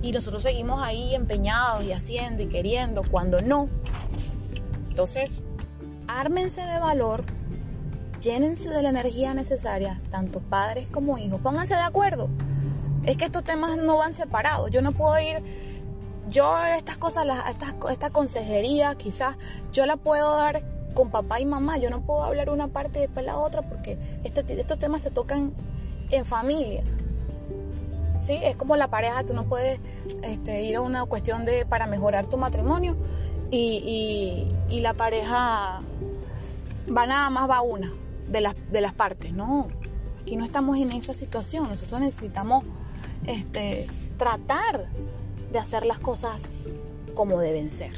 Y 0.00 0.12
nosotros 0.12 0.42
seguimos 0.42 0.82
ahí 0.82 1.14
empeñados 1.14 1.84
y 1.84 1.92
haciendo 1.92 2.42
y 2.42 2.48
queriendo 2.48 3.02
cuando 3.08 3.40
no. 3.40 3.68
Entonces, 4.88 5.42
ármense 6.08 6.62
de 6.62 6.80
valor 6.80 7.24
llénense 8.22 8.70
de 8.70 8.82
la 8.82 8.90
energía 8.90 9.34
necesaria, 9.34 10.00
tanto 10.08 10.40
padres 10.40 10.86
como 10.86 11.18
hijos. 11.18 11.40
Pónganse 11.40 11.74
de 11.74 11.80
acuerdo. 11.80 12.30
Es 13.04 13.16
que 13.16 13.24
estos 13.24 13.44
temas 13.44 13.76
no 13.76 13.98
van 13.98 14.14
separados. 14.14 14.70
Yo 14.70 14.82
no 14.82 14.92
puedo 14.92 15.18
ir, 15.20 15.42
yo 16.28 16.56
estas 16.76 16.98
cosas, 16.98 17.26
esta 17.90 18.10
consejería 18.10 18.94
quizás, 18.94 19.36
yo 19.72 19.86
la 19.86 19.96
puedo 19.96 20.36
dar 20.36 20.62
con 20.94 21.10
papá 21.10 21.40
y 21.40 21.46
mamá. 21.46 21.78
Yo 21.78 21.90
no 21.90 22.02
puedo 22.02 22.22
hablar 22.22 22.50
una 22.50 22.68
parte 22.68 23.00
y 23.00 23.02
después 23.02 23.26
la 23.26 23.36
otra 23.36 23.62
porque 23.62 23.98
este, 24.24 24.60
estos 24.60 24.78
temas 24.78 25.02
se 25.02 25.10
tocan 25.10 25.52
en 26.10 26.24
familia. 26.24 26.82
¿Sí? 28.20 28.38
Es 28.42 28.54
como 28.54 28.76
la 28.76 28.88
pareja, 28.88 29.24
tú 29.24 29.34
no 29.34 29.44
puedes 29.44 29.80
este, 30.22 30.62
ir 30.62 30.76
a 30.76 30.80
una 30.80 31.04
cuestión 31.06 31.44
de 31.44 31.66
para 31.66 31.88
mejorar 31.88 32.26
tu 32.26 32.36
matrimonio 32.36 32.96
y, 33.50 34.46
y 34.70 34.80
la 34.80 34.94
pareja 34.94 35.80
va 36.96 37.06
nada 37.06 37.30
más, 37.30 37.50
va 37.50 37.60
una 37.62 37.92
de 38.28 38.40
las, 38.40 38.54
de 38.70 38.80
las 38.80 38.92
partes. 38.92 39.32
No, 39.32 39.68
aquí 40.20 40.36
no 40.36 40.44
estamos 40.44 40.78
en 40.78 40.92
esa 40.92 41.14
situación. 41.14 41.68
Nosotros 41.68 42.00
necesitamos 42.00 42.64
este, 43.26 43.86
tratar 44.18 44.86
de 45.52 45.58
hacer 45.58 45.84
las 45.86 45.98
cosas 45.98 46.44
como 47.14 47.40
deben 47.40 47.70
ser. 47.70 47.92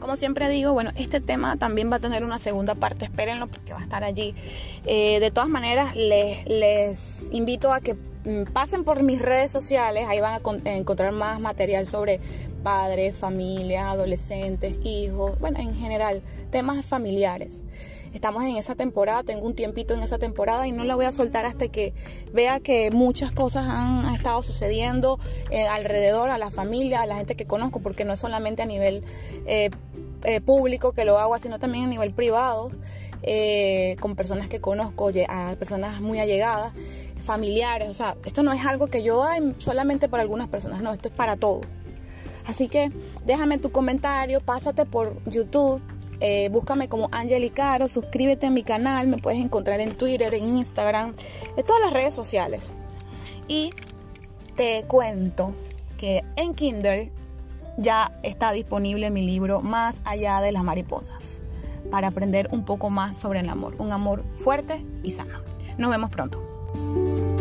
Como 0.00 0.14
siempre 0.16 0.48
digo, 0.48 0.72
bueno, 0.72 0.90
este 0.96 1.20
tema 1.20 1.56
también 1.56 1.90
va 1.90 1.96
a 1.96 1.98
tener 1.98 2.22
una 2.22 2.38
segunda 2.38 2.74
parte, 2.76 3.04
espérenlo 3.04 3.48
porque 3.48 3.72
va 3.72 3.80
a 3.80 3.82
estar 3.82 4.04
allí. 4.04 4.34
Eh, 4.86 5.18
de 5.18 5.30
todas 5.30 5.48
maneras, 5.48 5.96
les, 5.96 7.28
invito 7.32 7.72
a 7.72 7.80
que 7.80 7.94
mm, 7.94 8.44
pasen 8.52 8.84
por 8.84 9.02
mis 9.02 9.20
redes 9.20 9.50
sociales, 9.50 10.04
ahí 10.08 10.20
van 10.20 10.40
a 10.40 10.70
encontrar 10.76 11.12
más 11.12 11.40
material 11.40 11.86
sobre 11.86 12.20
padres, 12.62 13.16
familias, 13.16 13.84
adolescentes, 13.84 14.76
hijos, 14.84 15.38
bueno, 15.40 15.58
en 15.58 15.74
general, 15.74 16.22
temas 16.50 16.84
familiares. 16.84 17.64
Estamos 18.12 18.44
en 18.44 18.56
esa 18.56 18.74
temporada, 18.74 19.22
tengo 19.22 19.46
un 19.46 19.54
tiempito 19.54 19.94
en 19.94 20.02
esa 20.02 20.18
temporada 20.18 20.66
y 20.66 20.72
no 20.72 20.84
la 20.84 20.94
voy 20.94 21.04
a 21.04 21.12
soltar 21.12 21.46
hasta 21.46 21.68
que 21.68 21.92
vea 22.32 22.60
que 22.60 22.90
muchas 22.90 23.32
cosas 23.32 23.66
han, 23.68 24.14
estado 24.14 24.42
sucediendo 24.42 25.18
eh, 25.50 25.66
alrededor, 25.66 26.30
a 26.30 26.38
la 26.38 26.50
familia, 26.50 27.02
a 27.02 27.06
la 27.06 27.16
gente 27.16 27.36
que 27.36 27.44
conozco, 27.44 27.80
porque 27.80 28.04
no 28.04 28.14
es 28.14 28.20
solamente 28.20 28.62
a 28.62 28.66
nivel 28.66 29.04
eh, 29.46 29.70
eh, 30.24 30.40
público 30.40 30.92
que 30.92 31.04
lo 31.04 31.18
hago, 31.18 31.38
sino 31.38 31.58
también 31.58 31.84
a 31.84 31.88
nivel 31.88 32.12
privado, 32.12 32.70
con 34.00 34.16
personas 34.16 34.48
que 34.48 34.60
conozco, 34.60 35.10
a 35.28 35.54
personas 35.58 36.00
muy 36.00 36.18
allegadas 36.18 36.72
familiares, 37.28 37.90
o 37.90 37.92
sea, 37.92 38.16
esto 38.24 38.42
no 38.42 38.54
es 38.54 38.64
algo 38.64 38.86
que 38.86 39.02
yo 39.02 39.22
hay 39.22 39.54
solamente 39.58 40.08
para 40.08 40.22
algunas 40.22 40.48
personas, 40.48 40.80
no, 40.80 40.94
esto 40.94 41.08
es 41.08 41.14
para 41.14 41.36
todos. 41.36 41.66
Así 42.46 42.68
que 42.68 42.90
déjame 43.26 43.58
tu 43.58 43.70
comentario, 43.70 44.40
pásate 44.40 44.86
por 44.86 45.22
YouTube, 45.24 45.82
eh, 46.20 46.48
búscame 46.50 46.88
como 46.88 47.08
Angeli 47.12 47.50
Caro, 47.50 47.88
suscríbete 47.88 48.46
a 48.46 48.50
mi 48.50 48.62
canal, 48.62 49.06
me 49.06 49.18
puedes 49.18 49.40
encontrar 49.40 49.80
en 49.80 49.94
Twitter, 49.94 50.34
en 50.34 50.56
Instagram, 50.56 51.14
en 51.56 51.64
todas 51.64 51.80
las 51.80 51.92
redes 51.92 52.14
sociales. 52.14 52.72
Y 53.46 53.70
te 54.56 54.84
cuento 54.88 55.54
que 55.96 56.24
en 56.36 56.54
Kindle 56.54 57.12
ya 57.76 58.12
está 58.22 58.50
disponible 58.52 59.10
mi 59.10 59.24
libro 59.24 59.60
Más 59.62 60.02
allá 60.04 60.40
de 60.40 60.52
las 60.52 60.64
mariposas 60.64 61.40
para 61.90 62.08
aprender 62.08 62.48
un 62.50 62.64
poco 62.64 62.90
más 62.90 63.16
sobre 63.16 63.40
el 63.40 63.48
amor, 63.48 63.76
un 63.78 63.92
amor 63.92 64.24
fuerte 64.36 64.84
y 65.02 65.12
sano. 65.12 65.40
Nos 65.78 65.90
vemos 65.90 66.10
pronto. 66.10 67.37